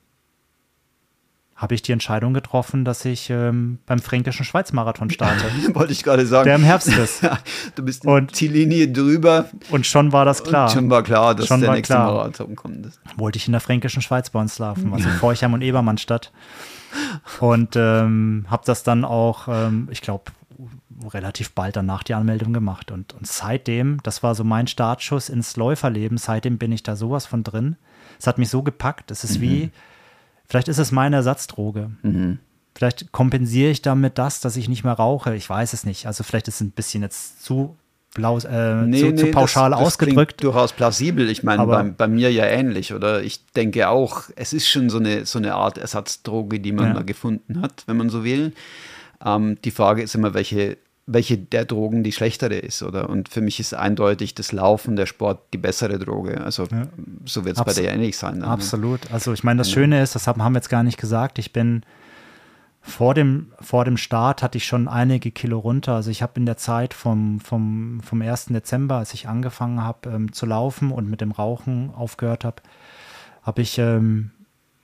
[1.55, 5.45] habe ich die Entscheidung getroffen, dass ich ähm, beim Fränkischen Schweizmarathon starte.
[5.73, 6.45] Wollte ich gerade sagen.
[6.45, 7.21] Der im Herbst ist.
[7.75, 9.45] du bist die und, Ziellinie drüber.
[9.69, 10.67] Und schon war das klar.
[10.67, 12.13] Und schon war klar, dass schon der nächste klar.
[12.13, 12.89] Marathon kommt.
[13.15, 16.33] Wollte ich in der Fränkischen Schweiz bei uns laufen, also Forchheim und Ebermannstadt.
[17.39, 20.31] Und ähm, habe das dann auch, ähm, ich glaube,
[21.09, 22.91] relativ bald danach die Anmeldung gemacht.
[22.91, 27.25] Und, und seitdem, das war so mein Startschuss ins Läuferleben, seitdem bin ich da sowas
[27.25, 27.77] von drin.
[28.19, 29.11] Es hat mich so gepackt.
[29.11, 29.41] Es ist mhm.
[29.41, 29.71] wie,
[30.47, 31.91] vielleicht ist es meine Ersatzdroge.
[32.01, 32.39] Mhm.
[32.75, 35.35] Vielleicht kompensiere ich damit das, dass ich nicht mehr rauche.
[35.35, 36.07] Ich weiß es nicht.
[36.07, 37.77] Also vielleicht ist es ein bisschen jetzt zu
[38.15, 40.43] blau, äh, nee, zu, nee, zu, pauschal das, das ausgedrückt.
[40.43, 41.29] durchaus plausibel.
[41.29, 42.93] Ich meine, bei, bei, mir ja ähnlich.
[42.93, 46.87] Oder ich denke auch, es ist schon so eine, so eine Art Ersatzdroge, die man
[46.87, 46.93] ja.
[46.95, 48.53] da gefunden hat, wenn man so will.
[49.23, 50.77] Ähm, die Frage ist immer, welche
[51.07, 53.09] welche der Drogen die schlechtere ist, oder?
[53.09, 56.41] Und für mich ist eindeutig das Laufen, der Sport die bessere Droge.
[56.41, 56.87] Also ja.
[57.25, 58.39] so wird es bei dir ähnlich sein.
[58.39, 58.49] Dann.
[58.49, 59.11] Absolut.
[59.11, 61.53] Also ich meine, das Schöne ist, das haben, haben wir jetzt gar nicht gesagt, ich
[61.53, 61.83] bin
[62.81, 65.93] vor dem, vor dem Start hatte ich schon einige Kilo runter.
[65.93, 68.45] Also ich habe in der Zeit vom, vom, vom 1.
[68.45, 72.61] Dezember, als ich angefangen habe ähm, zu laufen und mit dem Rauchen aufgehört habe,
[73.43, 74.31] habe ich, ähm,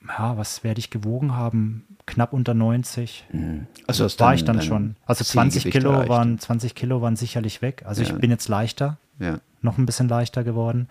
[0.08, 1.86] ja, was werde ich gewogen haben?
[2.06, 3.26] knapp unter 90.
[3.32, 3.68] Mhm.
[3.88, 4.96] Also das war ich dann schon.
[5.06, 7.84] Also 20 Kilo waren 20 Kilo waren sicherlich weg.
[7.86, 8.10] Also ja.
[8.10, 9.40] ich bin jetzt leichter, ja.
[9.62, 10.88] noch ein bisschen leichter geworden.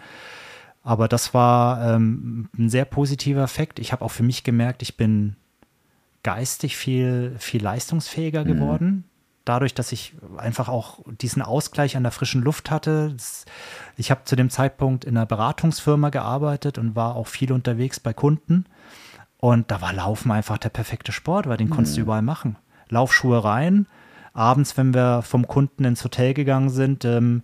[0.82, 3.78] Aber das war ähm, ein sehr positiver Effekt.
[3.78, 5.36] Ich habe auch für mich gemerkt, ich bin
[6.22, 9.09] geistig viel, viel leistungsfähiger mhm.
[9.44, 13.16] Dadurch, dass ich einfach auch diesen Ausgleich an der frischen Luft hatte.
[13.96, 18.12] Ich habe zu dem Zeitpunkt in einer Beratungsfirma gearbeitet und war auch viel unterwegs bei
[18.12, 18.66] Kunden.
[19.38, 21.72] Und da war Laufen einfach der perfekte Sport, weil den mhm.
[21.72, 22.56] konntest du überall machen.
[22.90, 23.86] Laufschuhe rein.
[24.34, 27.42] Abends, wenn wir vom Kunden ins Hotel gegangen sind, ähm,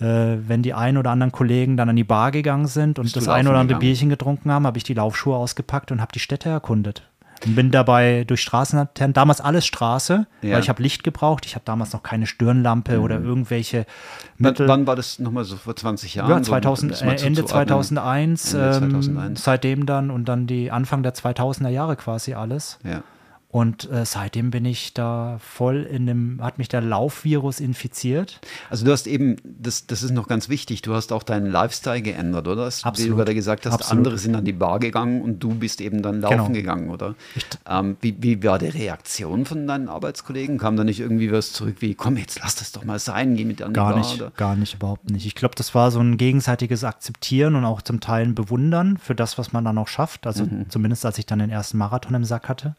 [0.00, 3.16] äh, wenn die ein oder anderen Kollegen dann an die Bar gegangen sind und Bist
[3.16, 3.80] das ein oder andere gegangen?
[3.80, 7.08] Bierchen getrunken haben, habe ich die Laufschuhe ausgepackt und habe die Städte erkundet.
[7.46, 10.54] Und bin dabei durch Straßenlaternen, damals alles Straße, ja.
[10.54, 11.46] weil ich habe Licht gebraucht.
[11.46, 13.04] Ich habe damals noch keine Stirnlampe mhm.
[13.04, 13.86] oder irgendwelche
[14.36, 14.66] Mittel.
[14.68, 16.30] Wann, war das nochmal so vor 20 Jahren?
[16.30, 19.28] Ja, 2000, so, äh, Ende, 2001, Ende 2001.
[19.28, 22.78] Ähm, seitdem dann und dann die Anfang der 2000er Jahre quasi alles.
[22.84, 23.02] Ja.
[23.50, 28.40] Und äh, seitdem bin ich da voll in dem, hat mich der Laufvirus infiziert.
[28.68, 32.02] Also du hast eben, das, das ist noch ganz wichtig, du hast auch deinen Lifestyle
[32.02, 32.66] geändert, oder?
[32.66, 33.12] Das, Absolut.
[33.12, 33.98] Du gerade gesagt hast, Absolut.
[33.98, 36.50] andere sind an die Bar gegangen und du bist eben dann laufen genau.
[36.50, 37.14] gegangen, oder?
[37.66, 40.58] Ähm, wie, wie war die Reaktion von deinen Arbeitskollegen?
[40.58, 43.46] Kam da nicht irgendwie was zurück wie, komm jetzt, lass das doch mal sein, geh
[43.46, 43.98] mit an die gar Bar?
[43.98, 44.30] Nicht, oder?
[44.36, 45.24] Gar nicht, überhaupt nicht.
[45.24, 49.14] Ich glaube, das war so ein gegenseitiges Akzeptieren und auch zum Teil ein Bewundern für
[49.14, 50.26] das, was man dann auch schafft.
[50.26, 50.68] Also mhm.
[50.68, 52.74] zumindest als ich dann den ersten Marathon im Sack hatte.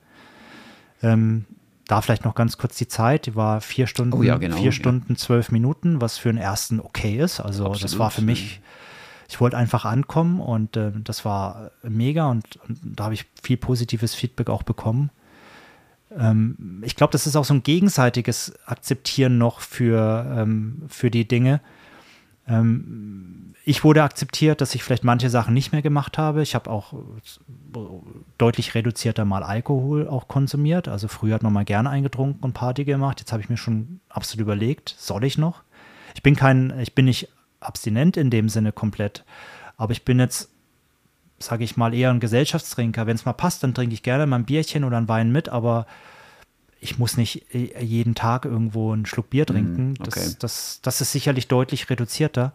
[1.01, 1.45] Ähm,
[1.87, 4.71] da vielleicht noch ganz kurz die Zeit, die war vier Stunden, oh ja, genau, vier
[4.71, 7.39] Stunden, zwölf Minuten, was für einen ersten okay ist.
[7.39, 8.61] Also Absolut, das war für mich,
[9.27, 13.57] ich wollte einfach ankommen und äh, das war mega und, und da habe ich viel
[13.57, 15.09] positives Feedback auch bekommen.
[16.15, 21.27] Ähm, ich glaube, das ist auch so ein gegenseitiges Akzeptieren noch für, ähm, für die
[21.27, 21.61] Dinge.
[22.47, 26.41] Ähm, ich wurde akzeptiert, dass ich vielleicht manche Sachen nicht mehr gemacht habe.
[26.41, 26.93] Ich habe auch
[28.37, 30.87] deutlich reduzierter mal Alkohol auch konsumiert.
[30.87, 33.19] Also früher hat man mal gerne eingetrunken und Party gemacht.
[33.19, 35.63] Jetzt habe ich mir schon absolut überlegt, soll ich noch?
[36.15, 37.29] Ich bin kein, ich bin nicht
[37.59, 39.25] abstinent in dem Sinne komplett,
[39.77, 40.49] aber ich bin jetzt,
[41.37, 43.05] sage ich mal, eher ein Gesellschaftstrinker.
[43.07, 45.49] Wenn es mal passt, dann trinke ich gerne mal ein Bierchen oder ein Wein mit,
[45.49, 45.85] aber
[46.81, 49.93] ich muss nicht äh, jeden Tag irgendwo einen Schluck Bier mhm, trinken.
[49.99, 50.09] Okay.
[50.09, 52.53] Das, das, das ist sicherlich deutlich reduzierter.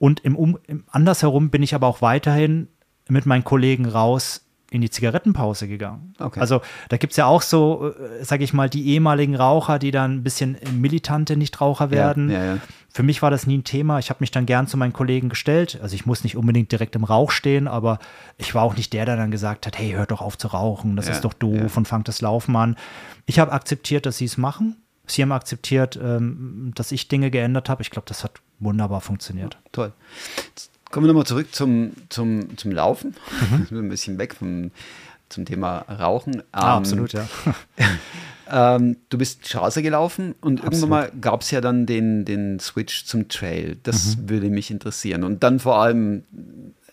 [0.00, 2.68] Und im, um, im andersherum bin ich aber auch weiterhin
[3.06, 6.14] mit meinen Kollegen raus in die Zigarettenpause gegangen.
[6.18, 6.40] Okay.
[6.40, 9.90] Also da gibt es ja auch so, äh, sage ich mal, die ehemaligen Raucher, die
[9.90, 12.30] dann ein bisschen militante Nichtraucher werden.
[12.30, 12.60] Ja, ja, ja.
[12.88, 13.98] Für mich war das nie ein Thema.
[13.98, 15.78] Ich habe mich dann gern zu meinen Kollegen gestellt.
[15.82, 17.98] Also ich muss nicht unbedingt direkt im Rauch stehen, aber
[18.38, 20.96] ich war auch nicht der, der dann gesagt hat, hey, hört doch auf zu rauchen,
[20.96, 22.76] das ist doch doof und fangt das Laufen an.
[23.26, 24.76] Ich habe akzeptiert, dass sie es machen.
[25.10, 27.82] Sie haben akzeptiert, ähm, dass ich Dinge geändert habe.
[27.82, 29.58] Ich glaube, das hat wunderbar funktioniert.
[29.72, 29.92] Toll.
[30.90, 33.14] Kommen wir nochmal zurück zum, zum, zum Laufen.
[33.70, 33.78] Mhm.
[33.78, 34.70] ein bisschen weg vom,
[35.28, 36.42] zum Thema Rauchen.
[36.52, 37.28] Ah, ähm, absolut, ja.
[38.76, 40.72] ähm, du bist Straße gelaufen und absolut.
[40.72, 43.78] irgendwann mal gab es ja dann den, den Switch zum Trail.
[43.84, 44.30] Das mhm.
[44.30, 45.22] würde mich interessieren.
[45.22, 46.24] Und dann vor allem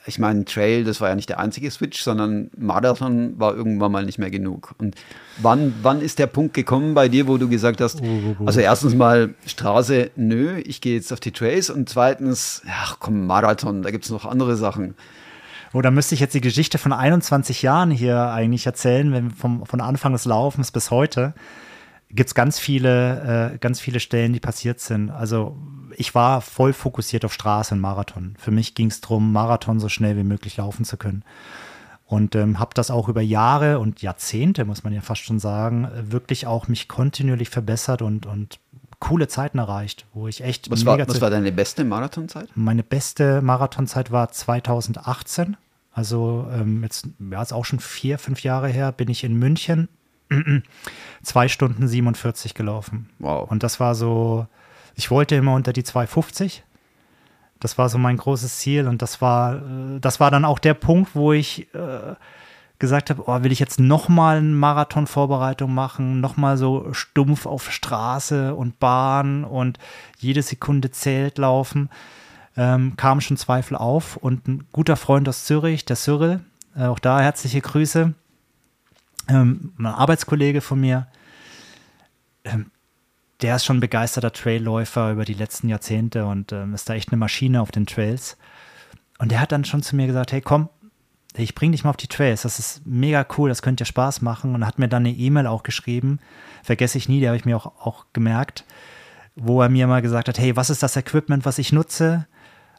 [0.08, 4.06] ich meine, Trail, das war ja nicht der einzige Switch, sondern Marathon war irgendwann mal
[4.06, 4.74] nicht mehr genug.
[4.78, 4.96] Und
[5.38, 8.02] wann, wann ist der Punkt gekommen bei dir, wo du gesagt hast,
[8.46, 13.28] also erstens mal Straße, nö, ich gehe jetzt auf die Trails und zweitens, ach komm,
[13.28, 14.96] Marathon, da gibt es noch andere Sachen.
[15.74, 19.66] Oh, da müsste ich jetzt die Geschichte von 21 Jahren hier eigentlich erzählen, wenn vom,
[19.66, 21.34] von Anfang des Laufens bis heute
[22.10, 25.10] gibt es ganz viele, äh, ganz viele Stellen, die passiert sind.
[25.10, 25.58] Also
[25.98, 28.36] ich war voll fokussiert auf Straße und Marathon.
[28.38, 31.24] Für mich ging es darum, Marathon so schnell wie möglich laufen zu können.
[32.06, 35.90] Und ähm, habe das auch über Jahre und Jahrzehnte, muss man ja fast schon sagen,
[36.00, 38.60] wirklich auch mich kontinuierlich verbessert und, und
[39.00, 40.70] coole Zeiten erreicht, wo ich echt.
[40.70, 42.48] Was, war, was war deine beste Marathonzeit?
[42.56, 45.58] Meine beste Marathonzeit war 2018.
[45.92, 49.90] Also ähm, jetzt, ja, ist auch schon vier, fünf Jahre her, bin ich in München
[51.24, 53.10] zwei Stunden 47 gelaufen.
[53.18, 53.50] Wow.
[53.50, 54.46] Und das war so,
[54.98, 56.64] ich wollte immer unter die 250.
[57.60, 60.74] Das war so mein großes Ziel und das war, äh, das war dann auch der
[60.74, 62.16] Punkt, wo ich äh,
[62.80, 68.54] gesagt habe, oh, will ich jetzt nochmal eine Marathon-Vorbereitung machen, nochmal so stumpf auf Straße
[68.54, 69.80] und Bahn und
[70.18, 71.90] jede Sekunde zählt laufen,
[72.56, 76.42] ähm, kamen schon Zweifel auf und ein guter Freund aus Zürich, der Cyril,
[76.76, 78.14] äh, auch da herzliche Grüße,
[79.28, 81.08] ähm, ein Arbeitskollege von mir,
[82.44, 82.72] ähm,
[83.42, 87.18] der ist schon begeisterter Trailläufer über die letzten Jahrzehnte und ähm, ist da echt eine
[87.18, 88.38] Maschine auf den Trails.
[89.20, 90.70] Und der hat dann schon zu mir gesagt, hey komm,
[91.36, 94.22] ich bring dich mal auf die Trails, das ist mega cool, das könnte dir Spaß
[94.22, 94.56] machen.
[94.56, 96.20] Und hat mir dann eine E-Mail auch geschrieben,
[96.64, 98.66] vergesse ich nie, die habe ich mir auch, auch gemerkt,
[99.36, 102.26] wo er mir mal gesagt hat, hey, was ist das Equipment, was ich nutze?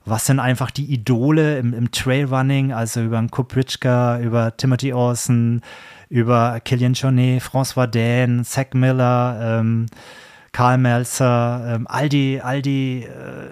[0.04, 5.60] Was sind einfach die Idole im, im Trailrunning, also über einen Kupritschka, über Timothy Orson,
[6.08, 9.86] über Killian Jornet, François Dane, Zach Miller, ähm,
[10.58, 13.08] Karl Melzer, ähm, all die, all die äh,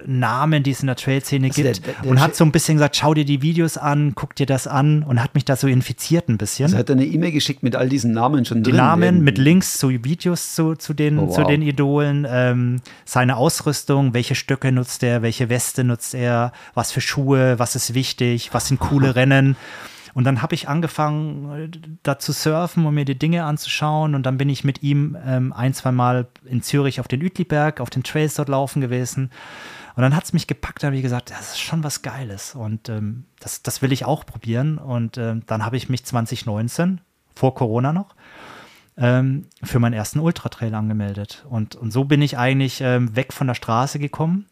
[0.07, 1.87] Namen, die es in der Trail-Szene also gibt.
[1.87, 4.35] Der, der, der und hat so ein bisschen gesagt, schau dir die Videos an, guck
[4.35, 6.65] dir das an und hat mich da so infiziert ein bisschen.
[6.65, 8.73] Also hat er eine E-Mail geschickt mit all diesen Namen schon die drin.
[8.73, 11.37] Die Namen mit Links zu Videos zu, zu, den, oh, wow.
[11.37, 16.91] zu den Idolen, ähm, seine Ausrüstung, welche Stöcke nutzt er, welche Weste nutzt er, was
[16.91, 19.55] für Schuhe, was ist wichtig, was sind coole Rennen.
[20.17, 24.15] Und dann habe ich angefangen, da zu surfen und mir die Dinge anzuschauen.
[24.15, 27.83] Und dann bin ich mit ihm ähm, ein, zwei Mal in Zürich auf den Uetliberg,
[27.83, 29.31] auf den Trails dort laufen gewesen.
[29.95, 32.55] Und dann hat es mich gepackt, da habe ich gesagt, das ist schon was Geiles.
[32.55, 34.79] Und ähm, das, das will ich auch probieren.
[34.79, 37.03] Und ähm, dann habe ich mich 2019,
[37.35, 38.15] vor Corona noch,
[38.97, 41.45] ähm, für meinen ersten Ultratrail angemeldet.
[41.51, 44.47] Und, und so bin ich eigentlich ähm, weg von der Straße gekommen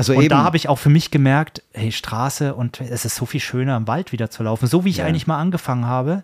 [0.00, 0.30] also und eben.
[0.30, 3.76] da habe ich auch für mich gemerkt, hey, Straße und es ist so viel schöner
[3.76, 4.66] im Wald wieder zu laufen.
[4.66, 5.04] So wie ich ja.
[5.04, 6.22] eigentlich mal angefangen habe.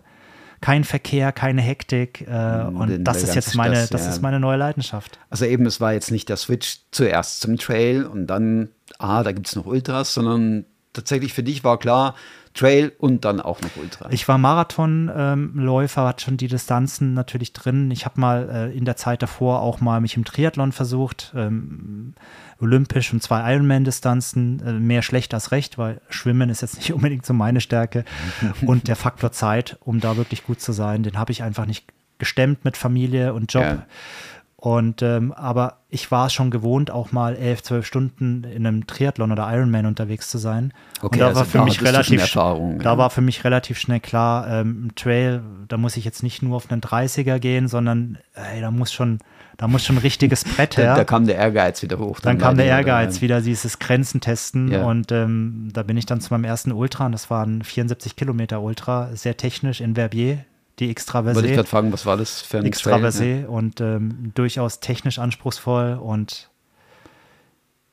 [0.59, 2.27] Kein Verkehr, keine Hektik.
[2.27, 4.09] Äh, und Den, das ist jetzt meine, das, das ja.
[4.09, 5.19] ist meine neue Leidenschaft.
[5.29, 9.31] Also eben, es war jetzt nicht der Switch zuerst zum Trail und dann, ah, da
[9.31, 12.15] gibt es noch Ultras, sondern tatsächlich für dich war klar,
[12.57, 14.09] Trail und dann auch noch Ultra.
[14.11, 17.91] Ich war Marathonläufer, ähm, hatte schon die Distanzen natürlich drin.
[17.91, 21.31] Ich habe mal äh, in der Zeit davor auch mal mich im Triathlon versucht.
[21.35, 22.13] Ähm,
[22.59, 27.25] olympisch und zwei Ironman-Distanzen, äh, mehr schlecht als recht, weil Schwimmen ist jetzt nicht unbedingt
[27.25, 28.03] so meine Stärke.
[28.65, 31.85] und der Faktor Zeit, um da wirklich gut zu sein, den habe ich einfach nicht
[32.17, 33.63] gestemmt mit Familie und Job.
[33.63, 33.85] Ja.
[34.67, 39.31] Und ähm, aber ich war schon gewohnt, auch mal elf, zwölf Stunden in einem Triathlon
[39.31, 40.73] oder Ironman unterwegs zu sein.
[40.97, 42.97] Okay, und da also war für mich relativ, da ja.
[42.97, 46.69] war für mich relativ schnell klar, ähm, Trail, da muss ich jetzt nicht nur auf
[46.69, 49.19] einen 30er gehen, sondern ey, da muss schon
[49.55, 50.87] da muss schon ein richtiges Brett her.
[50.87, 52.19] Da, da kam der Ehrgeiz wieder hoch.
[52.19, 54.69] Dann, dann kam der Ehrgeiz wieder, dieses Grenzen testen.
[54.69, 54.83] Ja.
[54.83, 58.17] Und ähm, da bin ich dann zu meinem ersten Ultra und das war ein 74
[58.17, 60.39] Kilometer Ultra, sehr technisch in Verbier,
[60.79, 61.35] die Extraversé.
[61.35, 63.47] Wollte ich gerade fragen, was war das für ein Extraversé ja.
[63.47, 66.49] und ähm, durchaus technisch anspruchsvoll und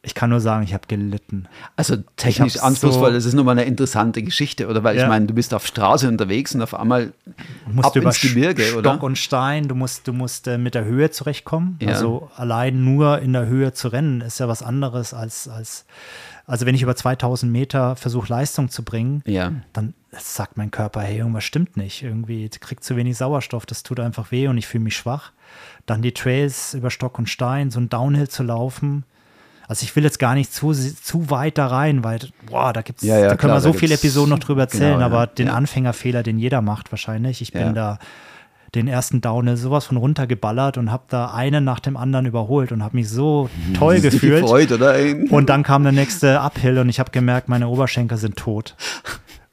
[0.04, 1.48] ich kann nur sagen, ich habe gelitten.
[1.76, 4.84] Also technisch anspruchsvoll, so das ist nochmal eine interessante Geschichte, oder?
[4.84, 5.04] Weil ja.
[5.04, 7.14] ich meine, du bist auf Straße unterwegs und auf einmal
[7.66, 9.02] musst ab über ins Gebirge, Stock oder?
[9.02, 11.78] und Stein, du musst, du musst äh, mit der Höhe zurechtkommen.
[11.80, 11.88] Ja.
[11.88, 15.86] Also allein nur in der Höhe zu rennen ist ja was anderes als, als
[16.46, 19.52] also wenn ich über 2000 Meter versuche Leistung zu bringen, ja.
[19.72, 22.02] dann sagt mein Körper, hey, irgendwas stimmt nicht.
[22.02, 25.32] Irgendwie kriegt zu wenig Sauerstoff, das tut einfach weh und ich fühle mich schwach.
[25.86, 29.04] Dann die Trails über Stock und Stein, so ein Downhill zu laufen,
[29.66, 33.02] also ich will jetzt gar nicht zu, zu weit da rein, weil, boah, da gibt's,
[33.02, 35.48] ja, ja, da können klar, wir so viele Episoden noch drüber erzählen, genau, aber den
[35.48, 37.40] Anfängerfehler, den jeder macht wahrscheinlich.
[37.40, 37.98] Ich bin da
[38.74, 42.82] den ersten Downhill sowas von runtergeballert und habe da einen nach dem anderen überholt und
[42.82, 44.42] habe mich so toll gefühlt.
[44.42, 44.94] Gefreut, oder?
[45.30, 48.76] Und dann kam der nächste Uphill und ich habe gemerkt, meine Oberschenkel sind tot.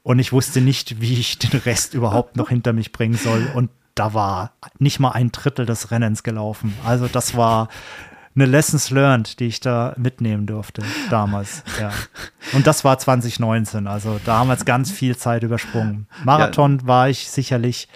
[0.02, 3.48] Und ich wusste nicht, wie ich den Rest überhaupt noch hinter mich bringen soll.
[3.54, 6.74] Und da war nicht mal ein Drittel des Rennens gelaufen.
[6.84, 7.68] Also das war
[8.34, 11.62] eine Lessons learned, die ich da mitnehmen durfte damals.
[11.80, 11.90] Ja.
[12.52, 16.06] Und das war 2019, also da haben wir jetzt ganz viel Zeit übersprungen.
[16.24, 16.86] Marathon ja.
[16.86, 17.88] war ich sicherlich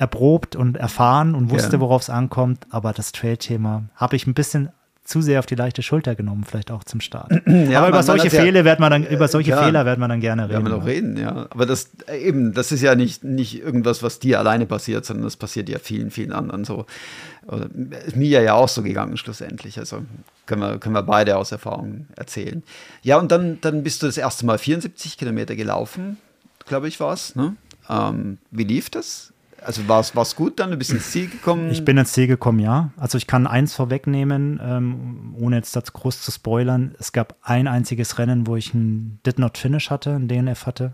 [0.00, 1.80] erprobt und erfahren und wusste, ja.
[1.80, 4.70] worauf es ankommt, aber das Trail-Thema habe ich ein bisschen
[5.04, 7.30] zu sehr auf die leichte Schulter genommen, vielleicht auch zum Start.
[7.46, 10.20] Ja, aber über solche Fehler wird man dann, über solche ja, Fehler wird man dann
[10.20, 10.52] gerne reden.
[10.52, 11.46] Werden wir noch reden, ja.
[11.50, 15.36] Aber das eben, das ist ja nicht, nicht irgendwas, was dir alleine passiert, sondern das
[15.36, 16.86] passiert ja vielen, vielen anderen so.
[17.46, 17.68] Oder,
[18.06, 19.78] ist mir ja auch so gegangen schlussendlich.
[19.78, 20.02] Also
[20.46, 22.62] können wir, können wir beide aus Erfahrung erzählen.
[23.02, 26.16] Ja, und dann, dann bist du das erste Mal 74 Kilometer gelaufen,
[26.66, 27.36] glaube ich, war es.
[27.36, 27.56] Ne?
[27.88, 29.32] Ähm, wie lief das?
[29.64, 30.70] Also war es gut dann?
[30.70, 31.70] Du bist ins Ziel gekommen?
[31.70, 32.90] Ich bin ins Ziel gekommen, ja.
[32.96, 36.94] Also ich kann eins vorwegnehmen, ähm, ohne jetzt das groß zu spoilern.
[36.98, 40.92] Es gab ein einziges Rennen, wo ich ein Did Not Finish hatte, ein DNF hatte.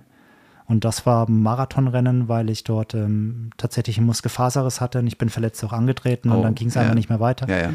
[0.68, 5.16] Und das war ein Marathonrennen, weil ich dort ähm, tatsächlich einen Muskelfaserriss hatte und ich
[5.16, 6.82] bin verletzt auch angetreten oh, und dann ging es ja.
[6.82, 7.48] einfach nicht mehr weiter.
[7.48, 7.70] Ja, ja.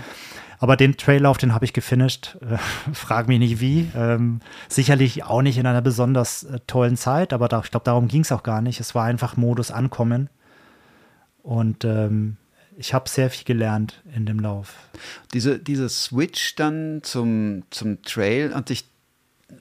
[0.59, 2.37] Aber den Traillauf, den habe ich gefinisht.
[2.41, 2.57] Äh,
[2.93, 3.89] frag mich nicht wie.
[3.95, 8.07] Ähm, sicherlich auch nicht in einer besonders äh, tollen Zeit, aber da, ich glaube, darum
[8.07, 8.79] ging es auch gar nicht.
[8.79, 10.29] Es war einfach Modus ankommen.
[11.43, 12.37] Und ähm,
[12.77, 14.75] ich habe sehr viel gelernt in dem Lauf.
[15.33, 18.85] Diese, dieser Switch dann zum, zum Trail, hat dich,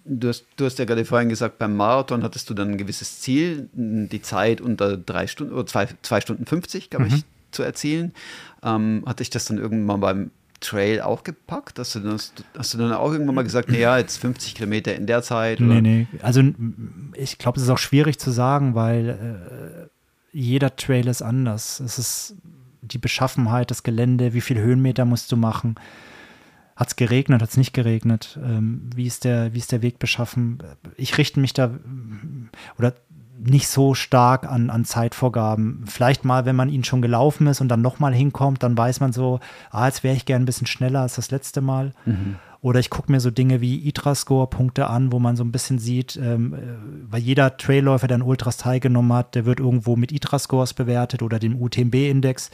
[0.04, 3.20] du hast, du hast ja gerade vorhin gesagt, beim Marathon hattest du dann ein gewisses
[3.20, 7.24] Ziel, die Zeit unter drei Stunden oder zwei, zwei Stunden 50, glaube ich, mhm.
[7.50, 8.12] zu erzielen.
[8.62, 11.78] Ähm, hatte ich das dann irgendwann beim Trail auch gepackt?
[11.78, 15.06] Hast du, das, hast du dann auch irgendwann mal gesagt, naja, jetzt 50 Kilometer in
[15.06, 15.60] der Zeit?
[15.60, 15.80] Oder?
[15.80, 16.18] Nee, nee.
[16.22, 16.42] Also
[17.14, 19.89] ich glaube, es ist auch schwierig zu sagen, weil äh,
[20.32, 21.80] jeder Trail ist anders.
[21.80, 22.36] Es ist
[22.82, 25.76] die Beschaffenheit, das Gelände, wie viel Höhenmeter musst du machen.
[26.76, 28.38] Hat es geregnet, hat es nicht geregnet?
[28.42, 30.62] Ähm, wie, ist der, wie ist der Weg beschaffen?
[30.96, 31.72] Ich richte mich da
[32.78, 32.94] oder
[33.38, 35.84] nicht so stark an, an Zeitvorgaben.
[35.86, 39.12] Vielleicht mal, wenn man ihn schon gelaufen ist und dann nochmal hinkommt, dann weiß man
[39.12, 41.92] so, ah, jetzt wäre ich gern ein bisschen schneller als das letzte Mal.
[42.04, 42.36] Mhm.
[42.62, 46.16] Oder ich gucke mir so Dinge wie ITRA-Score-Punkte an, wo man so ein bisschen sieht,
[46.22, 46.58] ähm, äh,
[47.10, 51.38] weil jeder Trailläufer, der einen Ultras teilgenommen hat, der wird irgendwo mit ITRA-Scores bewertet oder
[51.38, 52.50] dem UTMB-Index.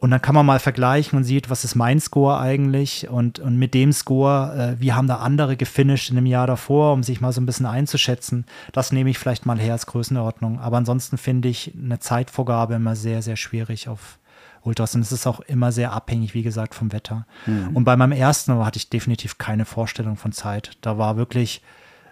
[0.00, 3.58] Und dann kann man mal vergleichen und sieht, was ist mein Score eigentlich und, und
[3.58, 7.20] mit dem Score, äh, wie haben da andere gefinisht in dem Jahr davor, um sich
[7.20, 8.46] mal so ein bisschen einzuschätzen.
[8.72, 10.58] Das nehme ich vielleicht mal her als Größenordnung.
[10.58, 14.18] Aber ansonsten finde ich eine Zeitvorgabe immer sehr, sehr schwierig auf,
[14.62, 14.94] Ultras.
[14.94, 17.26] Und es ist auch immer sehr abhängig, wie gesagt, vom Wetter.
[17.46, 17.70] Mhm.
[17.74, 20.72] Und bei meinem ersten hatte ich definitiv keine Vorstellung von Zeit.
[20.80, 21.62] Da war wirklich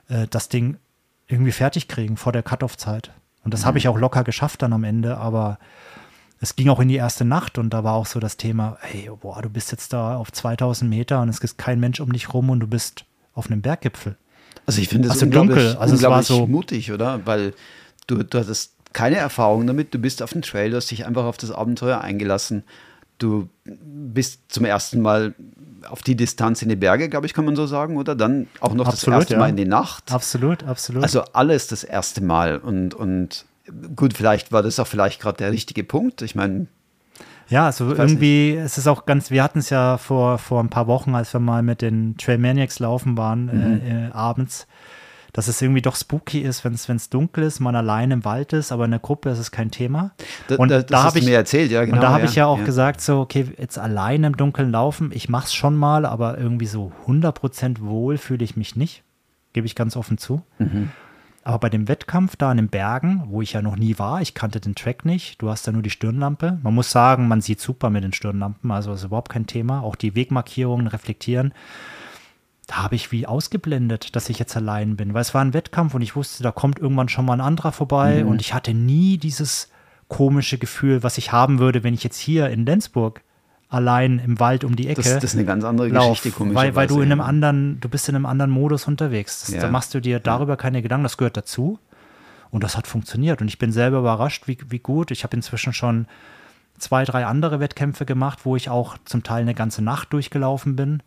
[0.08, 0.76] äh, das Ding
[1.26, 3.12] irgendwie fertig kriegen vor der Cut-Off-Zeit.
[3.44, 3.66] Und das mhm.
[3.66, 5.58] habe ich auch locker geschafft dann am Ende, aber
[6.40, 9.10] es ging auch in die erste Nacht und da war auch so das Thema, hey,
[9.20, 12.32] boah, du bist jetzt da auf 2000 Meter und es ist kein Mensch um dich
[12.32, 14.16] rum und du bist auf einem Berggipfel.
[14.66, 17.26] Also ich finde es also dunkel, also es war so mutig, oder?
[17.26, 17.54] Weil
[18.06, 19.94] du, du hattest keine Erfahrung damit.
[19.94, 22.64] Du bist auf dem Trail, du hast dich einfach auf das Abenteuer eingelassen.
[23.18, 25.34] Du bist zum ersten Mal
[25.88, 28.14] auf die Distanz in die Berge, glaube ich, kann man so sagen, oder?
[28.14, 29.40] Dann auch noch absolut, das erste ja.
[29.40, 30.12] Mal in die Nacht.
[30.12, 31.02] Absolut, absolut.
[31.02, 32.58] Also alles das erste Mal.
[32.58, 33.44] Und, und
[33.96, 36.22] gut, vielleicht war das auch vielleicht gerade der richtige Punkt.
[36.22, 36.66] Ich meine,
[37.48, 38.64] ja, also irgendwie, nicht.
[38.64, 41.40] es ist auch ganz, wir hatten es ja vor, vor ein paar Wochen, als wir
[41.40, 43.80] mal mit den Trailmaniacs laufen waren, mhm.
[43.80, 44.66] äh, äh, abends,
[45.32, 48.72] dass es irgendwie doch spooky ist, wenn es dunkel ist, man allein im Wald ist,
[48.72, 50.12] aber in der Gruppe ist es kein Thema.
[50.56, 51.96] Und da, da habe ich mir erzählt, ja, genau.
[51.96, 52.64] Und da habe ja, ich ja auch ja.
[52.64, 56.66] gesagt, so, okay, jetzt allein im Dunkeln laufen, ich mache es schon mal, aber irgendwie
[56.66, 59.02] so 100% wohl fühle ich mich nicht,
[59.52, 60.42] gebe ich ganz offen zu.
[60.58, 60.90] Mhm.
[61.44, 64.34] Aber bei dem Wettkampf da in den Bergen, wo ich ja noch nie war, ich
[64.34, 66.58] kannte den Track nicht, du hast da nur die Stirnlampe.
[66.62, 69.82] Man muss sagen, man sieht super mit den Stirnlampen, also ist überhaupt kein Thema.
[69.82, 71.54] Auch die Wegmarkierungen reflektieren
[72.68, 75.94] da habe ich wie ausgeblendet, dass ich jetzt allein bin, weil es war ein Wettkampf
[75.94, 78.28] und ich wusste, da kommt irgendwann schon mal ein anderer vorbei mhm.
[78.28, 79.70] und ich hatte nie dieses
[80.06, 83.22] komische Gefühl, was ich haben würde, wenn ich jetzt hier in Lenzburg
[83.70, 85.02] allein im Wald um die Ecke.
[85.02, 87.88] Das, das ist eine ganz andere lauf, Geschichte, weil, weil du in einem anderen, du
[87.88, 89.40] bist in einem anderen Modus unterwegs.
[89.40, 89.60] Das, ja.
[89.62, 91.78] Da machst du dir darüber keine Gedanken, das gehört dazu.
[92.50, 93.42] Und das hat funktioniert.
[93.42, 95.10] Und ich bin selber überrascht, wie, wie gut.
[95.10, 96.06] Ich habe inzwischen schon
[96.78, 101.02] zwei, drei andere Wettkämpfe gemacht, wo ich auch zum Teil eine ganze Nacht durchgelaufen bin.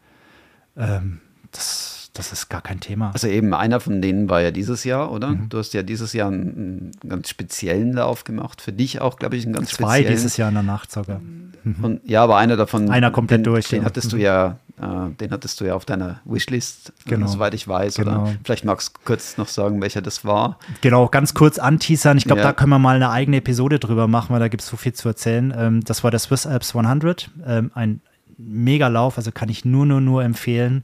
[0.77, 1.19] Ähm,
[1.51, 3.11] das, das ist gar kein Thema.
[3.13, 5.29] Also eben einer von denen war ja dieses Jahr, oder?
[5.29, 5.49] Mhm.
[5.49, 8.61] Du hast ja dieses Jahr einen, einen, ganz speziellen Lauf gemacht.
[8.61, 10.05] Für dich auch, glaube ich, einen ganz Zwei speziellen.
[10.05, 11.19] Zwei dieses Jahr in der Nacht sogar.
[11.19, 11.75] Mhm.
[11.83, 12.89] Und, ja, aber einer davon.
[12.89, 13.67] Einer komplett den, durch.
[13.67, 13.85] Den ja.
[13.85, 14.21] hattest du mhm.
[14.21, 17.27] ja, äh, den hattest du ja auf deiner Wishlist, äh, genau.
[17.27, 17.95] soweit ich weiß.
[17.95, 18.23] Genau.
[18.23, 20.57] Oder vielleicht magst du kurz noch sagen, welcher das war.
[20.81, 22.17] Genau, ganz kurz anteasern.
[22.17, 22.47] Ich glaube, ja.
[22.47, 24.93] da können wir mal eine eigene Episode drüber machen, weil da gibt es so viel
[24.93, 25.53] zu erzählen.
[25.55, 27.29] Ähm, das war der Swiss Alps 100.
[27.45, 28.01] Ähm, ein
[28.37, 30.83] Megalauf, also kann ich nur, nur, nur empfehlen.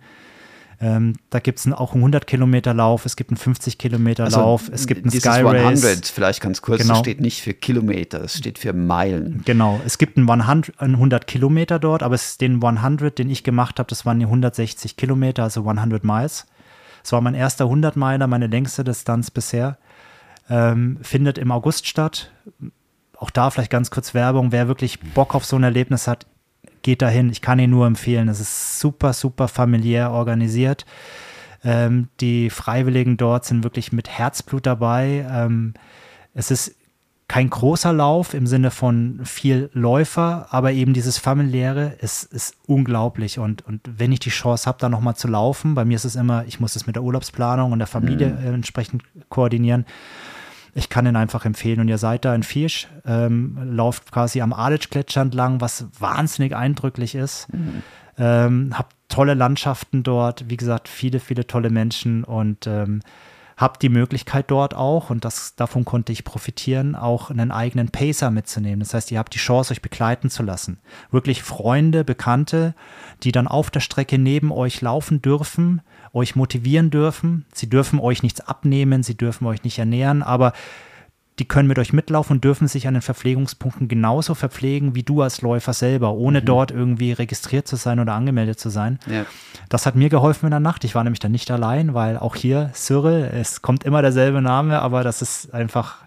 [0.79, 4.39] Ähm, da gibt es auch einen 100 Kilometer Lauf, es gibt einen 50 Kilometer also
[4.39, 5.83] Lauf, es gibt einen Sky Race.
[5.83, 6.93] 100, vielleicht ganz kurz, genau.
[6.93, 9.41] das steht nicht für Kilometer, es steht für Meilen.
[9.45, 13.43] Genau, es gibt einen 100, 100 Kilometer dort, aber es ist den 100, den ich
[13.43, 16.45] gemacht habe, das waren die 160 Kilometer, also 100 Miles.
[17.03, 19.77] Es war mein erster 100 Meiler, meine längste Distanz bisher.
[20.49, 22.31] Ähm, findet im August statt.
[23.17, 24.51] Auch da vielleicht ganz kurz Werbung.
[24.51, 26.25] Wer wirklich Bock auf so ein Erlebnis hat,
[26.87, 27.29] geht dahin.
[27.29, 28.29] Ich kann ihn nur empfehlen.
[28.29, 30.85] Es ist super, super familiär organisiert.
[31.61, 35.27] Ähm, die Freiwilligen dort sind wirklich mit Herzblut dabei.
[35.29, 35.73] Ähm,
[36.33, 36.77] es ist
[37.27, 43.37] kein großer Lauf im Sinne von viel Läufer, aber eben dieses familiäre ist, ist unglaublich.
[43.37, 46.15] Und, und wenn ich die Chance habe, da nochmal zu laufen, bei mir ist es
[46.15, 48.53] immer, ich muss es mit der Urlaubsplanung und der Familie mhm.
[48.53, 49.85] entsprechend koordinieren.
[50.77, 51.79] Ich kann den einfach empfehlen.
[51.79, 57.15] Und ihr seid da in Fiesch, ähm, lauft quasi am Aditsch-Gletscher entlang, was wahnsinnig eindrücklich
[57.15, 57.51] ist.
[57.51, 57.81] Mhm.
[58.19, 63.01] Ähm, habt tolle Landschaften dort, wie gesagt, viele, viele tolle Menschen und ähm,
[63.57, 68.29] habe die Möglichkeit dort auch, und das, davon konnte ich profitieren, auch einen eigenen Pacer
[68.29, 68.81] mitzunehmen.
[68.81, 70.77] Das heißt, ihr habt die Chance, euch begleiten zu lassen.
[71.09, 72.75] Wirklich Freunde, Bekannte,
[73.23, 75.81] die dann auf der Strecke neben euch laufen dürfen,
[76.17, 77.45] euch motivieren dürfen.
[77.53, 80.53] Sie dürfen euch nichts abnehmen, sie dürfen euch nicht ernähren, aber
[81.39, 85.21] die können mit euch mitlaufen und dürfen sich an den Verpflegungspunkten genauso verpflegen wie du
[85.21, 86.45] als Läufer selber, ohne mhm.
[86.45, 88.97] dort irgendwie registriert zu sein oder angemeldet zu sein.
[89.05, 89.25] Ja.
[89.69, 90.83] Das hat mir geholfen in der Nacht.
[90.83, 94.81] Ich war nämlich dann nicht allein, weil auch hier Cyril, es kommt immer derselbe Name,
[94.81, 96.05] aber das ist einfach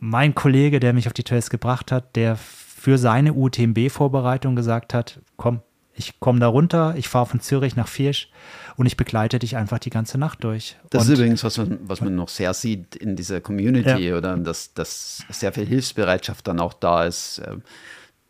[0.00, 5.20] mein Kollege, der mich auf die Trails gebracht hat, der für seine UTMB-Vorbereitung gesagt hat,
[5.36, 5.60] komm,
[5.92, 8.30] ich komme da runter, ich fahre von Zürich nach Viersch
[8.78, 10.76] und ich begleite dich einfach die ganze Nacht durch.
[10.90, 14.16] Das und, ist übrigens, was man, was man noch sehr sieht in dieser Community ja.
[14.16, 17.40] oder dass, dass sehr viel Hilfsbereitschaft dann auch da ist.
[17.40, 17.56] Äh,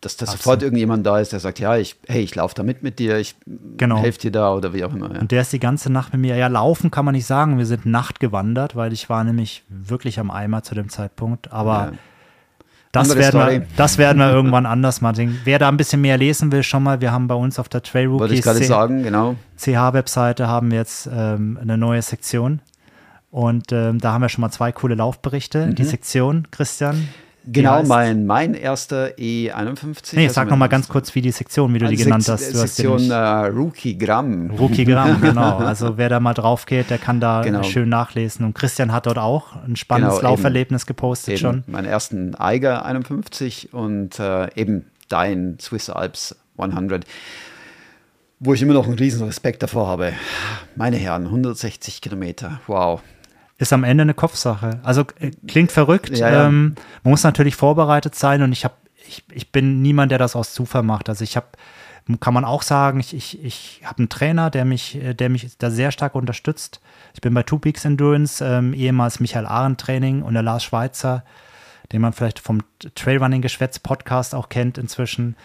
[0.00, 2.82] dass da sofort irgendjemand da ist, der sagt, ja, ich, hey, ich laufe da mit
[2.84, 3.34] mit dir, ich
[3.76, 3.98] genau.
[3.98, 5.12] helfe dir da oder wie auch immer.
[5.12, 5.20] Ja.
[5.20, 6.36] Und der ist die ganze Nacht mit mir.
[6.36, 7.58] Ja, laufen kann man nicht sagen.
[7.58, 11.52] Wir sind Nacht gewandert, weil ich war nämlich wirklich am Eimer zu dem Zeitpunkt.
[11.52, 11.98] Aber ja.
[12.92, 15.40] Das werden, wir, das werden wir irgendwann anders machen.
[15.44, 17.82] Wer da ein bisschen mehr lesen will, schon mal, wir haben bei uns auf der
[17.82, 19.36] Trail Rookies genau.
[19.56, 22.60] CH-Webseite haben wir jetzt ähm, eine neue Sektion.
[23.30, 25.66] Und ähm, da haben wir schon mal zwei coole Laufberichte.
[25.66, 25.74] Mhm.
[25.74, 27.08] Die Sektion, Christian,
[27.50, 30.14] Genau, mein, mein erster E51.
[30.16, 32.52] Nee, also sag nochmal ganz kurz, wie die Sektion, wie du die genannt Sek hast.
[32.52, 34.50] Du Sektion hast uh, Rookie Gramm.
[34.50, 35.56] Rookie Gramm, genau.
[35.56, 37.62] Also wer da mal drauf geht, der kann da genau.
[37.62, 38.44] schön nachlesen.
[38.44, 41.64] Und Christian hat dort auch ein spannendes genau, Lauferlebnis eben, gepostet eben schon.
[41.66, 47.04] Meinen ersten Eiger 51 und äh, eben dein Swiss Alps 100
[48.40, 50.12] wo ich immer noch einen riesen Respekt davor habe.
[50.76, 53.02] Meine Herren, 160 Kilometer, wow
[53.58, 54.80] ist am Ende eine Kopfsache.
[54.84, 56.16] Also äh, klingt verrückt.
[56.16, 56.46] Ja, ja.
[56.46, 58.74] Ähm, man muss natürlich vorbereitet sein und ich habe,
[59.06, 61.08] ich, ich bin niemand, der das aus Zufall macht.
[61.08, 61.48] Also ich habe,
[62.20, 65.58] kann man auch sagen, ich, ich, ich habe einen Trainer, der mich, äh, der mich
[65.58, 66.80] da sehr stark unterstützt.
[67.14, 71.24] Ich bin bei Two Peaks Endurance, ähm, ehemals Michael Arendt Training und der Lars Schweizer,
[71.90, 72.62] den man vielleicht vom
[72.94, 75.36] Trailrunning Geschwätz Podcast auch kennt inzwischen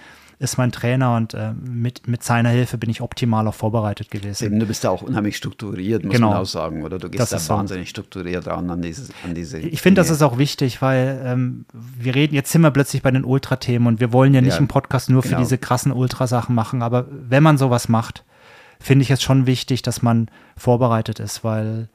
[0.44, 4.46] ist mein Trainer und äh, mit, mit seiner Hilfe bin ich optimal auch vorbereitet gewesen.
[4.46, 6.32] Eben, du bist ja auch unheimlich strukturiert, muss genau.
[6.32, 7.00] man auch sagen, oder?
[7.00, 7.92] Du gehst das da wahnsinnig so.
[7.92, 9.60] strukturiert ran an, dieses, an diese.
[9.60, 13.12] Ich finde, das ist auch wichtig, weil ähm, wir reden, jetzt sind wir plötzlich bei
[13.12, 15.38] den Ultrathemen und wir wollen ja nicht ja, einen Podcast nur genau.
[15.38, 18.26] für diese krassen Ultrasachen machen, aber wenn man sowas macht,
[18.80, 20.28] finde ich es schon wichtig, dass man
[20.58, 21.88] vorbereitet ist, weil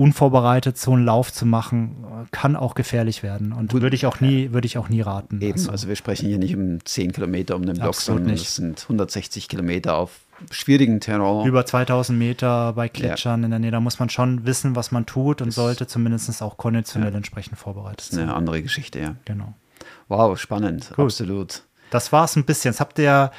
[0.00, 3.52] unvorbereitet so einen Lauf zu machen, kann auch gefährlich werden.
[3.52, 5.42] Und würde ich auch nie, würde ich auch nie raten.
[5.42, 8.56] Eben, also, also wir sprechen hier nicht um 10 Kilometer um den Block, sondern es
[8.56, 10.20] sind 160 Kilometer auf
[10.50, 11.46] schwierigen Terrain.
[11.46, 13.44] Über 2000 Meter bei Gletschern ja.
[13.44, 16.42] in der Nähe, da muss man schon wissen, was man tut und das sollte zumindest
[16.42, 17.16] auch konditionell ja.
[17.18, 18.22] entsprechend vorbereitet sein.
[18.22, 19.16] Eine andere Geschichte, ja.
[19.26, 19.52] Genau.
[20.08, 21.04] Wow, spannend, Gut.
[21.04, 21.64] absolut.
[21.90, 22.72] Das war es ein bisschen.
[22.72, 23.30] Jetzt habt ihr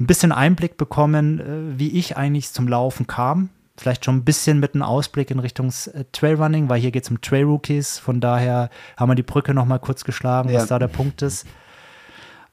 [0.00, 4.60] ein bisschen Einblick bekommen, äh, wie ich eigentlich zum Laufen kam vielleicht schon ein bisschen
[4.60, 7.98] mit einem Ausblick in Richtung äh, Trailrunning, weil hier geht es um Trail Rookies.
[7.98, 10.60] Von daher haben wir die Brücke noch mal kurz geschlagen, ja.
[10.60, 11.46] was da der Punkt ist.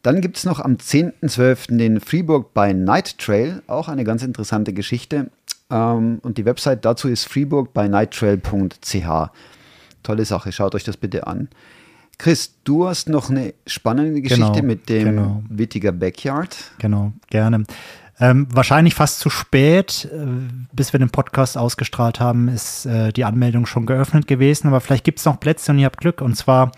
[0.04, 1.78] Dann gibt es noch am 10.12.
[1.78, 5.30] den Freeburg by Night Trail, auch eine ganz interessante Geschichte.
[5.70, 9.32] Ähm, und die Website dazu ist freeburgbynighttrail.ch.
[10.04, 11.50] Tolle Sache, schaut euch das bitte an.
[12.22, 15.44] Chris, du hast noch eine spannende Geschichte Genau, mit dem genau.
[15.50, 16.56] Wittiger Backyard.
[16.78, 17.64] Genau, gerne.
[18.20, 20.28] Ähm, wahrscheinlich fast zu spät, äh,
[20.72, 24.68] bis wir den Podcast ausgestrahlt haben, ist äh, die Anmeldung schon geöffnet gewesen.
[24.68, 26.22] Aber vielleicht gibt es noch Plätze und ihr habt Glück.
[26.22, 26.74] Und zwar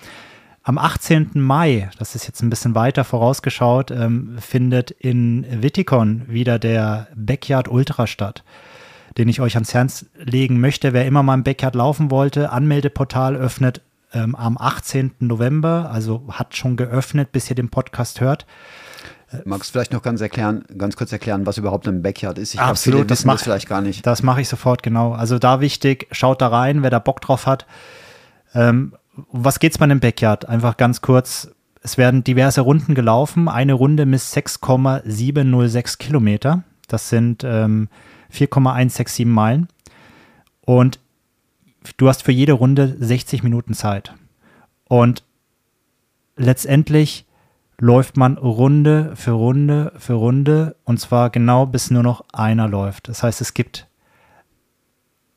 [0.64, 1.32] am 18.
[1.34, 7.68] Mai, das ist jetzt ein bisschen weiter vorausgeschaut, ähm, findet in Wittikon wieder der Backyard
[7.68, 8.46] Ultra statt,
[9.18, 10.94] den ich euch ans Herz legen möchte.
[10.94, 13.82] Wer immer mal im Backyard laufen wollte, Anmeldeportal öffnet
[14.14, 15.12] ähm, am 18.
[15.20, 18.46] November, also hat schon geöffnet, bis ihr den Podcast hört.
[19.46, 22.54] Magst du vielleicht noch ganz erklären, ganz kurz erklären, was überhaupt ein Backyard ist?
[22.54, 24.06] Ich Absolut, viele das wissen das mach- vielleicht gar nicht.
[24.06, 25.14] Das mache ich sofort, genau.
[25.14, 27.66] Also da wichtig, schaut da rein, wer da Bock drauf hat.
[28.54, 28.94] Ähm,
[29.32, 30.48] was geht's bei einem Backyard?
[30.48, 31.50] Einfach ganz kurz.
[31.82, 33.50] Es werden diverse Runden gelaufen.
[33.50, 36.64] Eine Runde misst 6,706 Kilometer.
[36.88, 37.90] Das sind ähm,
[38.30, 39.68] 4,167 Meilen.
[40.66, 41.00] Und
[41.98, 44.14] du hast für jede Runde 60 Minuten Zeit.
[44.88, 45.24] Und
[46.36, 47.26] letztendlich
[47.80, 53.08] läuft man Runde für Runde für Runde und zwar genau bis nur noch einer läuft.
[53.08, 53.88] Das heißt, es gibt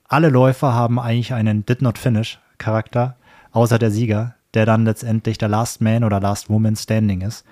[0.09, 3.16] alle Läufer haben eigentlich einen Did Not Finish Charakter,
[3.51, 7.44] außer der Sieger, der dann letztendlich der Last Man oder Last Woman Standing ist.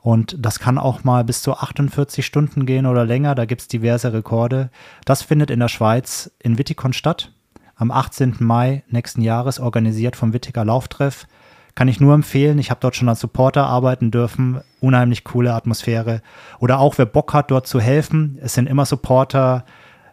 [0.00, 3.34] Und das kann auch mal bis zu 48 Stunden gehen oder länger.
[3.34, 4.70] Da gibt es diverse Rekorde.
[5.04, 7.32] Das findet in der Schweiz in Wittikon statt.
[7.78, 8.36] Am 18.
[8.38, 11.26] Mai nächsten Jahres organisiert vom Wittiger Lauftreff.
[11.74, 12.58] Kann ich nur empfehlen.
[12.58, 14.62] Ich habe dort schon als Supporter arbeiten dürfen.
[14.80, 16.22] Unheimlich coole Atmosphäre.
[16.58, 18.38] Oder auch wer Bock hat, dort zu helfen.
[18.40, 19.66] Es sind immer Supporter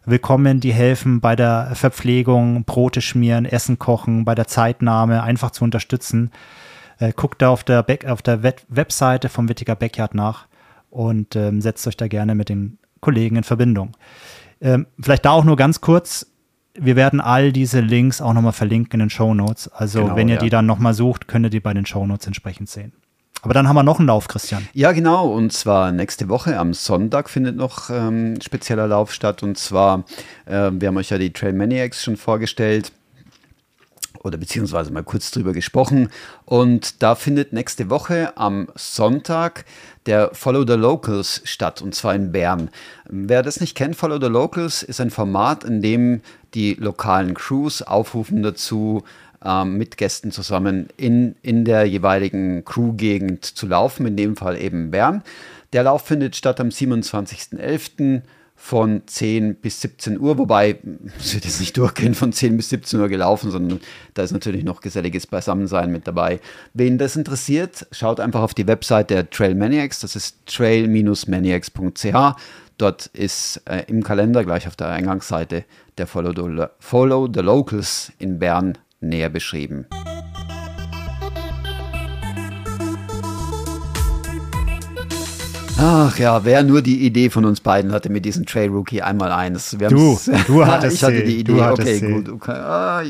[0.04, 5.64] willkommen, die helfen bei der Verpflegung, Brote schmieren, Essen kochen, bei der Zeitnahme, einfach zu
[5.64, 6.32] unterstützen.
[7.00, 10.48] Äh, guckt da auf der, Back, auf der Web Webseite vom Wittiger Backyard nach
[10.90, 13.96] und ähm, setzt euch da gerne mit den Kollegen in Verbindung.
[14.60, 16.33] Ähm, vielleicht da auch nur ganz kurz.
[16.76, 19.68] Wir werden all diese Links auch nochmal verlinken in den Show Notes.
[19.68, 20.42] Also Genau, wenn ihr ja.
[20.42, 22.94] die dann nochmal sucht, könnt ihr die bei den Show Notes entsprechend sehen.
[23.44, 24.68] Aber dann haben wir noch einen Lauf, Christian.
[24.74, 25.28] Ja, genau.
[25.28, 29.44] Und zwar nächste Woche am Sonntag findet noch ähm, spezieller Lauf statt.
[29.44, 30.06] Und zwar,
[30.46, 32.94] äh, wir haben euch ja die Trail Maniacs schon vorgestellt
[34.24, 36.10] oder beziehungsweise mal kurz drüber gesprochen.
[36.46, 39.66] Und da findet nächste Woche am Sonntag
[40.06, 42.70] der Follow the Locals statt, und zwar in Bern.
[43.10, 46.22] Wer das nicht kennt, Follow the Locals ist ein Format, in dem
[46.54, 49.04] die lokalen Crews aufrufen dazu,
[49.44, 54.92] ähm, mit Gästen zusammen in, in der jeweiligen Crew-Gegend zu laufen, in dem Fall eben
[54.92, 55.24] Bern.
[55.74, 58.22] Der Lauf findet statt am 27.11.
[58.66, 60.80] von 10 bis 17 Uhr, wobei
[61.20, 63.82] es wird jetzt nicht durchgehen von 10 bis 17 Uhr gelaufen, sondern
[64.14, 66.40] da ist natürlich noch geselliges Beisammensein mit dabei.
[66.74, 72.38] Wen das interessiert, schaut einfach auf die Website der Trail Maniacs, das ist trail-maniacs.ch.
[72.78, 75.66] Dort ist äh, im Kalender gleich auf der Eingangsseite
[75.98, 79.88] der Follow the, Follow the Locals in Bern näher beschrieben.
[85.86, 89.34] Ach ja, wer nur die Idee von uns beiden hatte mit diesem Trail Rookie einmal
[89.34, 89.78] eins.
[89.80, 90.18] Wir Du,
[90.48, 92.08] du hattest Ich hatte die Idee, okay, sie.
[92.08, 92.30] gut.
[92.30, 92.52] Okay.
[92.54, 93.04] Ah.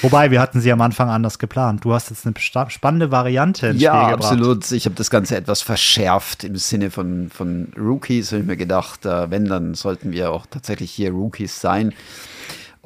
[0.00, 1.84] Wobei, wir hatten sie am Anfang anders geplant.
[1.84, 2.34] Du hast jetzt eine
[2.70, 4.30] spannende Variante ins Ja, Spiel gebracht.
[4.32, 4.70] absolut.
[4.70, 8.30] Ich habe das Ganze etwas verschärft im Sinne von, von Rookies.
[8.30, 11.92] Habe ich mir gedacht, äh, wenn, dann sollten wir auch tatsächlich hier Rookies sein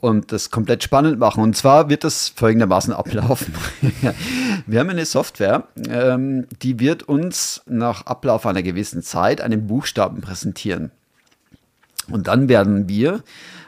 [0.01, 1.43] und das komplett spannend machen.
[1.43, 3.55] Und zwar wird das folgendermaßen ablaufen.
[4.67, 10.21] wir haben eine Software, ähm, die wird uns nach Ablauf einer gewissen Zeit einen Buchstaben
[10.21, 10.91] präsentieren.
[12.11, 13.23] Und dann werden wir,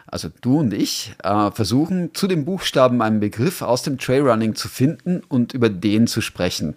[0.07, 4.69] also du und ich, äh, versuchen, zu dem Buchstaben einen Begriff aus dem Trailrunning zu
[4.69, 6.75] finden und über den zu sprechen.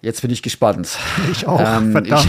[0.00, 0.96] Jetzt bin ich gespannt.
[1.32, 2.28] Ich auch, Ähm, verdammt.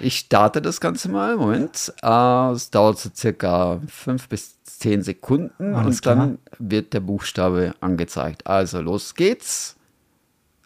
[0.00, 1.36] ich starte das Ganze mal.
[1.36, 1.92] Moment.
[2.02, 7.74] Äh, es dauert so circa fünf bis zehn Sekunden Alles und dann wird der Buchstabe
[7.80, 8.46] angezeigt.
[8.46, 9.76] Also los geht's.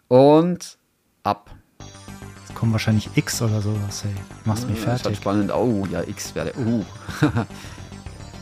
[0.07, 0.77] Und
[1.23, 1.51] ab.
[2.47, 4.03] Jetzt kommt wahrscheinlich X oder sowas.
[4.03, 4.11] Ey.
[4.45, 5.05] Machst mich Ja, Das fertig.
[5.05, 5.51] wird spannend.
[5.53, 6.51] Oh, ja, X wäre.
[6.57, 6.83] Uh.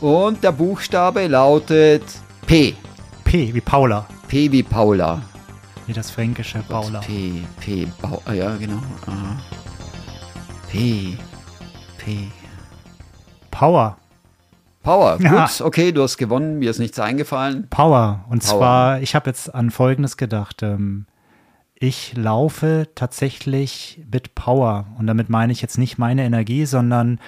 [0.00, 2.02] Und der Buchstabe lautet
[2.46, 2.74] P.
[3.24, 4.06] P wie Paula.
[4.28, 5.20] P wie Paula.
[5.90, 7.00] Wie das fränkische Paula.
[7.00, 8.80] P, P, Bau, ah, ja, genau.
[9.08, 9.40] Ah.
[10.70, 11.18] P,
[11.98, 12.28] P.
[13.50, 13.96] Power.
[14.84, 15.50] Power, gut, Ja.
[15.58, 17.66] okay, du hast gewonnen, mir ist nichts eingefallen.
[17.70, 18.24] Power.
[18.28, 18.58] Und Power.
[18.58, 20.62] zwar, ich habe jetzt an Folgendes gedacht.
[20.62, 21.06] Ähm,
[21.74, 24.86] ich laufe tatsächlich mit Power.
[24.96, 27.18] Und damit meine ich jetzt nicht meine Energie, sondern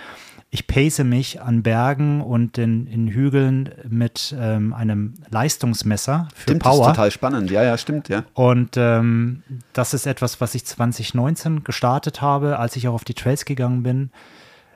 [0.54, 6.66] ich pace mich an Bergen und in, in Hügeln mit ähm, einem Leistungsmesser für Stimmt,
[6.66, 6.88] das ist Power.
[6.88, 7.50] total spannend.
[7.50, 8.24] Ja, ja, stimmt, ja.
[8.34, 9.42] Und ähm,
[9.72, 13.82] das ist etwas, was ich 2019 gestartet habe, als ich auch auf die Trails gegangen
[13.82, 14.10] bin,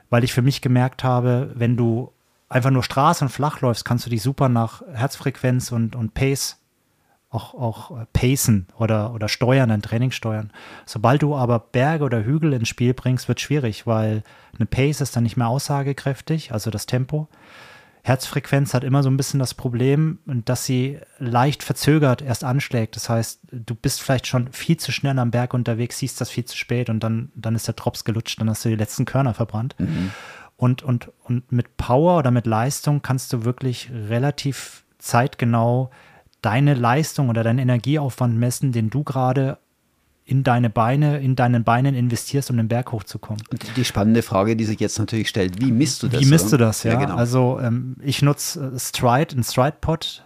[0.09, 2.11] weil ich für mich gemerkt habe, wenn du
[2.49, 6.57] einfach nur Straße und flach läufst, kannst du dich super nach Herzfrequenz und, und Pace
[7.29, 10.53] auch, auch äh, pacen oder, oder steuern, dein Training steuern.
[10.85, 14.23] Sobald du aber Berge oder Hügel ins Spiel bringst, wird schwierig, weil
[14.57, 17.29] eine Pace ist dann nicht mehr aussagekräftig, also das Tempo.
[18.07, 22.95] Herzfrequenz hat immer so ein bisschen das Problem, dass sie leicht verzögert erst anschlägt.
[22.95, 26.45] Das heißt, du bist vielleicht schon viel zu schnell am Berg unterwegs, siehst das viel
[26.45, 29.35] zu spät und dann, dann ist der Drops gelutscht, dann hast du die letzten Körner
[29.35, 29.75] verbrannt.
[30.57, 35.91] Und, und, und mit Power oder mit Leistung kannst du wirklich relativ zeitgenau
[36.47, 39.59] deine Leistung oder deinen Energieaufwand messen, den du gerade
[40.25, 43.43] in deine Beine, in deinen Beinen investierst, um den Berg hochzukommen.
[43.51, 46.21] Und die spannende Frage, die sich jetzt natürlich stellt, wie misst du das?
[46.21, 46.67] Wie misst du oder?
[46.67, 46.95] das, ja?
[46.95, 47.17] genau.
[47.17, 50.25] Also ähm, ich nutze äh, Stride, ein Stride-Pod.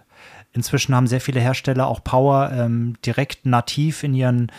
[0.52, 4.52] Inzwischen haben sehr viele Hersteller auch Power ähm, direkt nativ in ihren,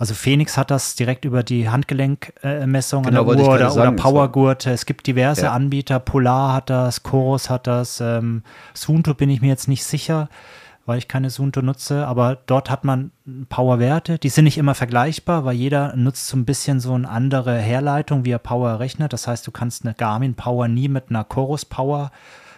[0.00, 4.02] also Phoenix hat das direkt über die Handgelenkmessung Genau, an der Uhr oder, sagen, oder
[4.02, 4.70] Powergurte.
[4.70, 5.52] Es gibt diverse Ja.
[5.52, 8.42] Anbieter, Polar hat das, Chorus hat das, ähm,
[8.74, 10.28] Sunto bin ich mir jetzt nicht sicher,
[10.86, 13.10] weil ich keine Sunto nutze, aber dort hat man
[13.48, 17.58] Powerwerte, die sind nicht immer vergleichbar, weil jeder nutzt so ein bisschen so eine andere
[17.58, 19.12] Herleitung, wie er Power errechnet.
[19.12, 22.12] Das heißt, du kannst eine Garmin Power nie mit einer Chorus Power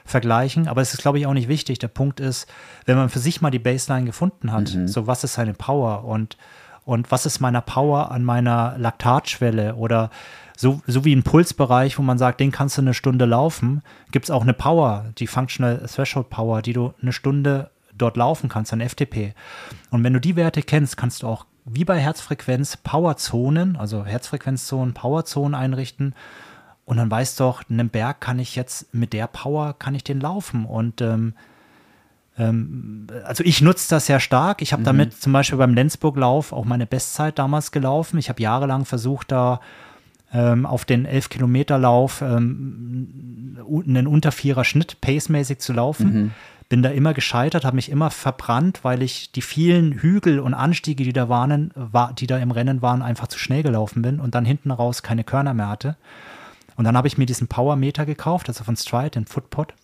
[0.05, 1.79] vergleichen, aber es ist, glaube ich, auch nicht wichtig.
[1.79, 2.47] Der Punkt ist,
[2.87, 6.37] wenn man für sich mal die Baseline gefunden hat, so was ist seine Power und,
[6.85, 10.11] und was ist meiner Power an meiner Laktatschwelle oder
[10.57, 14.25] so, so wie ein Pulsbereich, wo man sagt, den kannst du eine Stunde laufen, gibt
[14.25, 18.73] es auch eine Power, die Functional Threshold Power, die du eine Stunde dort laufen kannst,
[18.73, 19.35] ein FTP.
[19.91, 24.95] Und wenn du die Werte kennst, kannst du auch wie bei Herzfrequenz Powerzonen, also Herzfrequenzzonen,
[24.95, 26.15] Powerzonen einrichten.
[26.85, 30.05] Und dann weißt du auch, einen Berg kann ich jetzt mit der Power, kann ich
[30.05, 30.65] den laufen.
[30.65, 31.35] Und ähm,
[32.39, 34.63] ähm, also ich nutze das sehr stark.
[34.63, 38.19] Ich habe damit zum Beispiel beim Lenzburg-Lauf auch meine Bestzeit damals gelaufen.
[38.19, 39.61] Ich habe jahrelang versucht, da
[40.33, 46.33] ähm, auf den 11-Kilometer-Lauf ähm, einen unter vierer Schnitt pacemäßig zu laufen.
[46.69, 51.03] Bin da immer gescheitert, habe mich immer verbrannt, weil ich die vielen Hügel und Anstiege,
[51.03, 54.35] die da waren, war, die da im Rennen waren, einfach zu schnell gelaufen bin und
[54.35, 55.97] dann hinten raus keine Körner mehr hatte.
[56.77, 59.75] Und dann habe ich mir diesen Power Meter gekauft, also von Stride, den Footpod,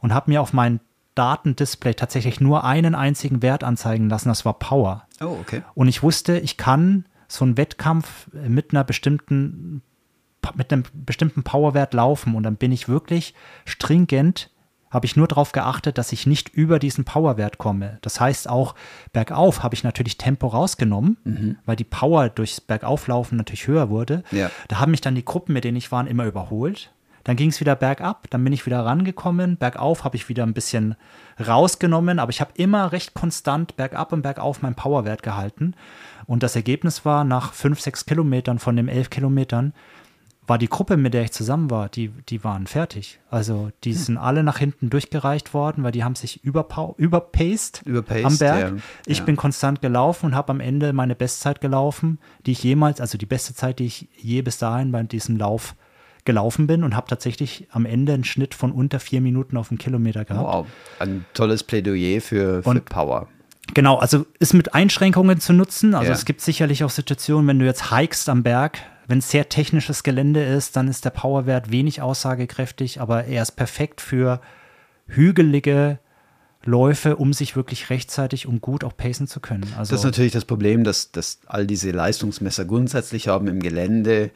[0.00, 0.80] und habe mir auf mein
[1.14, 5.06] Datendisplay tatsächlich nur einen einzigen Wert anzeigen lassen, das war Power.
[5.20, 5.62] oh, okay.
[5.74, 9.82] Und ich wusste, ich kann so einen Wettkampf mit einer bestimmten,
[10.54, 12.34] mit einem bestimmten Powerwert laufen.
[12.34, 14.50] Und dann bin ich wirklich stringent,
[14.96, 17.98] habe ich nur darauf geachtet, dass ich nicht über diesen Powerwert komme.
[18.00, 18.74] Das heißt auch,
[19.12, 21.18] bergauf habe ich natürlich Tempo rausgenommen,
[21.66, 24.24] weil die Power durchs Bergauflaufen natürlich höher wurde.
[24.30, 24.50] Ja.
[24.68, 26.90] Da haben mich dann die Gruppen, mit denen ich war, immer überholt.
[27.24, 29.58] Dann ging es wieder bergab, dann bin ich wieder rangekommen.
[29.58, 30.94] Bergauf habe ich wieder ein bisschen
[31.44, 35.74] rausgenommen, aber ich habe immer recht konstant bergab und bergauf meinen Powerwert gehalten.
[36.26, 39.74] Und das Ergebnis war, nach fünf, sechs Kilometern von den elf Kilometern,
[40.46, 43.18] war die Gruppe, mit der ich zusammen war, die, die waren fertig.
[43.30, 46.44] Also die sind alle nach hinten durchgereicht worden, weil die haben sich
[46.96, 48.70] überpaced, Überpaced, am Berg.
[48.76, 48.82] ja.
[49.06, 49.24] Ich Ja.
[49.24, 53.26] bin konstant gelaufen und habe am Ende meine Bestzeit gelaufen, die ich jemals, also die
[53.26, 55.74] beste Zeit, die ich je bis dahin bei diesem Lauf
[56.24, 59.78] gelaufen bin und habe tatsächlich am Ende einen Schnitt von unter vier Minuten auf einen
[59.78, 60.44] Kilometer gehabt.
[60.46, 60.66] Wow,
[60.98, 63.28] ein tolles Plädoyer für, für Und- Power.
[63.74, 65.94] Genau, also ist mit Einschränkungen zu nutzen.
[65.94, 66.14] Also Ja.
[66.14, 68.78] es gibt sicherlich auch Situationen, wenn du jetzt hikest am Berg,
[69.08, 73.52] wenn es sehr technisches Gelände ist, dann ist der Powerwert wenig aussagekräftig, aber er ist
[73.52, 74.40] perfekt für
[75.06, 75.98] hügelige
[76.64, 79.72] Läufe, um sich wirklich rechtzeitig und gut auch pacen zu können.
[79.76, 84.30] Also Das ist natürlich das Problem, dass, dass all diese Leistungsmesser grundsätzlich haben im Gelände,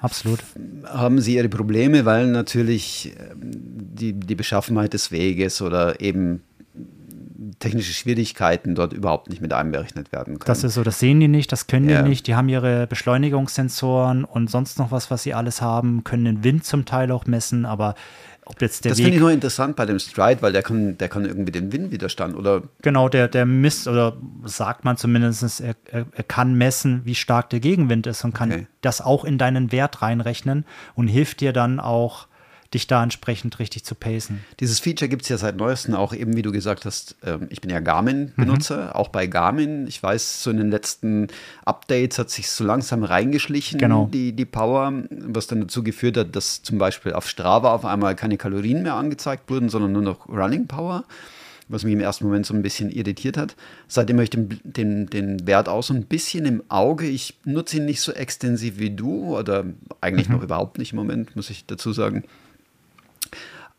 [0.00, 0.40] absolut.
[0.84, 6.42] haben sie ihre Probleme, weil natürlich ähm, die, die Beschaffenheit des Weges oder eben
[7.58, 10.46] technische Schwierigkeiten dort überhaupt nicht mit einberechnet werden können.
[10.46, 12.02] Das ist so, das sehen die nicht, das können Ja.
[12.02, 12.26] die nicht.
[12.26, 16.64] Die haben ihre Beschleunigungssensoren und sonst noch was, was sie alles haben, können den Wind
[16.64, 17.94] zum Teil auch messen, aber
[18.48, 21.08] ob jetzt der das finde ich noch interessant bei dem Stride, weil der kann, der
[21.08, 26.06] kann irgendwie den Windwiderstand oder Genau, der, der misst oder sagt man zumindest, er, er,
[26.12, 28.66] er kann messen, wie stark der Gegenwind ist und kann Okay.
[28.82, 32.28] das auch in deinen Wert reinrechnen und hilft dir dann auch
[32.74, 34.44] dich da entsprechend richtig zu pacen.
[34.60, 37.60] Dieses Feature gibt es ja seit neuestem auch eben, wie du gesagt hast, ähm, ich
[37.60, 38.92] bin ja Garmin-Benutzer, mhm.
[38.92, 39.86] auch bei Garmin.
[39.86, 41.28] Ich weiß, so in den letzten
[41.64, 44.08] Updates hat sich so langsam reingeschlichen, genau.
[44.12, 48.14] die, die Power, was dann dazu geführt hat, dass zum Beispiel auf Strava auf einmal
[48.14, 51.04] keine Kalorien mehr angezeigt wurden, sondern nur noch Running Power
[51.68, 53.56] was mich im ersten Moment so ein bisschen irritiert hat.
[53.88, 57.06] Seitdem habe ich den, den, den Wert auch so ein bisschen im Auge.
[57.06, 59.64] Ich nutze ihn nicht so extensiv wie du oder
[60.00, 60.36] eigentlich mhm.
[60.36, 62.24] noch überhaupt nicht im Moment, muss ich dazu sagen.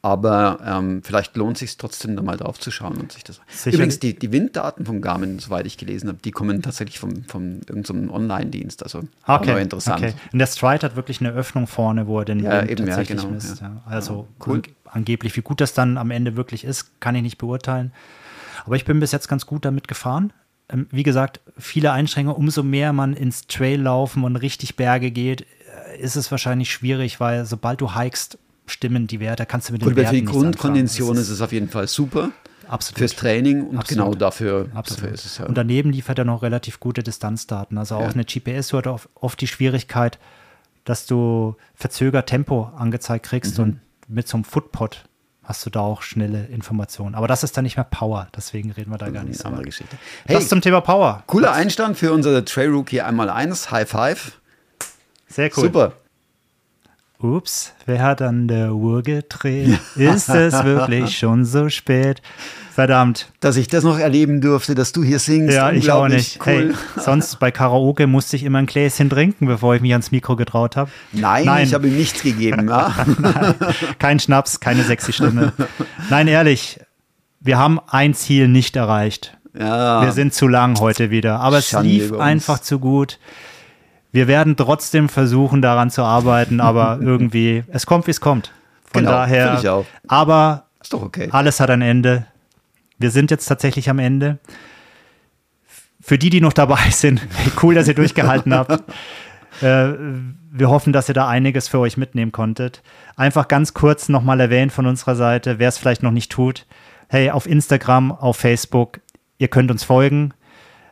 [0.02, 3.42] Aber ähm, vielleicht lohnt es sich trotzdem, da mal drauf zu schauen und sich das.
[3.48, 3.76] Sicher.
[3.76, 7.62] Übrigens, die, die Winddaten von Garmin, soweit ich gelesen habe, die kommen tatsächlich vom, vom
[7.68, 8.84] irgendeinem Online-Dienst.
[8.84, 10.04] Also okay, interessant.
[10.04, 10.14] Okay.
[10.32, 13.18] Und der Stride hat wirklich eine Öffnung vorne, wo er den ja, Wind eben, tatsächlich
[13.18, 13.60] ja, genau, misst.
[13.60, 13.82] Ja.
[13.86, 14.62] Also ja, cool.
[14.86, 17.92] angeblich, wie gut das dann am Ende wirklich ist, kann ich nicht beurteilen.
[18.66, 20.32] Aber ich bin bis jetzt ganz gut damit gefahren.
[20.70, 25.42] Ähm, wie gesagt, viele Einschränkungen, umso mehr man ins Trail laufen und richtig Berge geht,
[25.42, 28.38] äh, ist es wahrscheinlich schwierig, weil sobald du hikest,
[28.68, 31.52] stimmen die Werte, kannst du mit den Gut, Werten für die Grundkondition ist es auf
[31.52, 32.32] jeden Fall super.
[32.68, 32.98] Absolut.
[33.00, 34.06] Fürs Training und Absolut.
[34.06, 35.04] genau dafür, Absolut.
[35.04, 35.46] dafür ist es ja.
[35.46, 37.78] Und daneben liefert er noch relativ gute Distanzdaten.
[37.78, 38.08] Also auch Ja.
[38.10, 40.20] eine GPS hat oft, oft die Schwierigkeit,
[40.84, 43.64] dass du verzögert Tempo angezeigt kriegst Mhm.
[43.64, 45.06] und mit so einem Footpod
[45.44, 47.16] hast du da auch schnelle Informationen.
[47.16, 49.48] Aber das ist dann nicht mehr Power, deswegen reden wir da gar nicht so.
[49.48, 49.64] andere.
[49.64, 49.96] Geschichte.
[50.26, 51.24] Hey, Das zum Thema Power.
[51.28, 53.72] cooler Einstand für unser Trail Rookie einmal eins.
[53.72, 54.42] High Five.
[55.30, 55.64] Sehr cool.
[55.64, 55.94] Super.
[57.20, 59.80] Ups, wer hat an der Uhr gedreht?
[59.96, 62.22] Ist es wirklich schon so spät?
[62.72, 63.32] Verdammt.
[63.40, 65.56] Dass ich das noch erleben durfte, dass du hier singst.
[65.56, 66.40] Ja, ich auch nicht.
[66.46, 66.54] Cool.
[66.54, 66.72] Hey,
[67.04, 70.76] sonst bei Karaoke musste ich immer ein Gläschen trinken, bevor ich mich ans Mikro getraut
[70.76, 70.92] habe.
[71.12, 71.66] Nein, Nein.
[71.66, 72.68] ich habe ihm nichts gegeben.
[72.78, 72.94] Ja?
[73.98, 75.54] Kein Schnaps, keine sexy Stimme.
[76.12, 76.80] Nein, ehrlich,
[77.40, 79.36] wir haben ein Ziel nicht erreicht.
[79.58, 80.04] ja.
[80.04, 81.40] Wir sind zu lang heute wieder.
[81.40, 82.26] Aber es Schande lief über uns.
[82.26, 83.18] einfach zu gut.
[84.12, 88.52] Wir werden trotzdem versuchen, daran zu arbeiten, aber irgendwie, es kommt, wie es kommt.
[88.92, 89.86] Von Genau, daher, ich auch.
[90.08, 91.28] aber Ist doch okay.
[91.32, 92.26] alles hat ein Ende.
[92.98, 94.40] Wir sind jetzt tatsächlich am Ende.
[96.02, 97.22] Für die, die noch dabei sind,
[97.62, 98.84] cool, dass ihr durchgehalten habt.
[99.60, 99.94] Äh,
[100.52, 102.84] wir hoffen, dass ihr da einiges für euch mitnehmen konntet.
[103.16, 106.68] Einfach ganz kurz nochmal erwähnt von unserer Seite, wer es vielleicht noch nicht tut.
[107.08, 109.00] Hey, auf Instagram, auf Facebook,
[109.40, 110.36] ihr könnt uns folgen.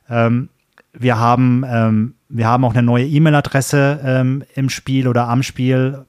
[0.09, 0.49] Ähm,
[0.93, 6.05] wir, haben, ähm, wir haben auch eine neue E-Mail-Adresse ähm, im Spiel oder am Spiel.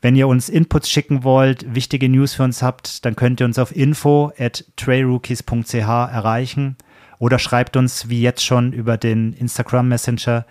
[0.00, 3.58] Wenn ihr uns Inputs schicken wollt, wichtige News für uns habt, dann könnt ihr uns
[3.58, 6.76] auf info at trailrookies.ch erreichen
[7.18, 10.46] oder schreibt uns wie jetzt schon über den Instagram Messenger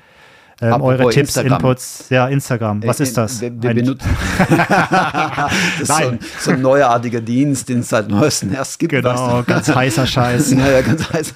[0.62, 1.54] ähm, eure Tipps, Instagram.
[1.54, 2.06] Inputs.
[2.10, 2.84] Ja, Instagram.
[2.84, 3.42] Was Äh, ist das?
[3.42, 4.10] Wir, wir benutzen.
[4.48, 8.92] das ist so ein, so ein neuartiger Dienst, den es seit neuestem erst gibt.
[8.94, 9.44] weißt Genau, du?
[9.46, 10.52] ganz heißer Scheiß.
[10.60, 11.34] Ja, ja, ganz heiß.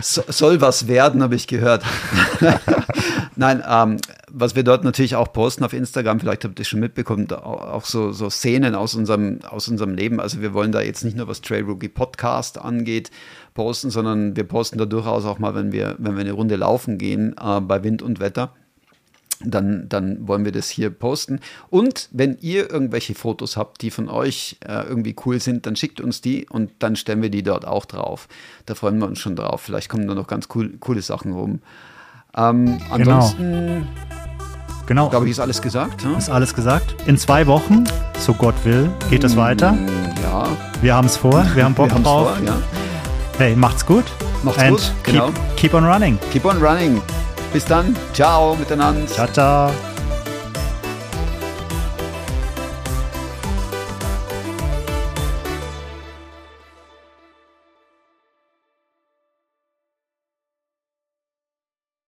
[0.00, 1.84] So, soll was werden, habe ich gehört.
[3.36, 3.98] Nein, ähm,
[4.30, 8.12] was wir dort natürlich auch posten auf Instagram, vielleicht habt ihr schon mitbekommen, auch so,
[8.12, 10.20] so Szenen aus unserem, aus unserem Leben.
[10.20, 13.10] Also wir wollen da jetzt nicht nur was Trail Rookie Podcast angeht,
[13.54, 16.98] posten, sondern wir posten da durchaus auch mal, wenn wir, wenn wir eine Runde laufen
[16.98, 18.52] gehen, äh, bei Wind und Wetter
[19.44, 21.40] dann, dann wollen wir das hier posten.
[21.68, 26.00] Und wenn ihr irgendwelche Fotos habt, die von euch äh, irgendwie cool sind, dann schickt
[26.00, 28.28] uns die und dann stellen wir die dort auch drauf.
[28.66, 29.60] Da freuen wir uns schon drauf.
[29.62, 31.58] Vielleicht kommen da noch ganz cool, coole Sachen rum.
[32.36, 33.88] Ähm, ansonsten,
[34.86, 35.08] Genau.
[35.10, 36.04] glaube ich, ist alles gesagt.
[36.04, 36.16] Ne?
[36.18, 36.94] Ist alles gesagt.
[37.06, 37.84] In zwei Wochen,
[38.18, 39.76] so Gott will, geht es weiter.
[40.22, 40.46] Ja,
[40.82, 42.36] Wir haben es vor, wir haben Bock wir drauf.
[42.36, 42.44] vor.
[42.46, 42.56] Ja.
[43.38, 44.04] Hey, macht's gut.
[44.42, 45.30] Macht's And gut, keep, genau.
[45.56, 46.18] keep on running.
[46.32, 47.00] Keep on running.
[47.52, 47.94] Bis dann.
[48.12, 49.06] Ciao miteinander.
[49.06, 49.91] Ciao, ciao.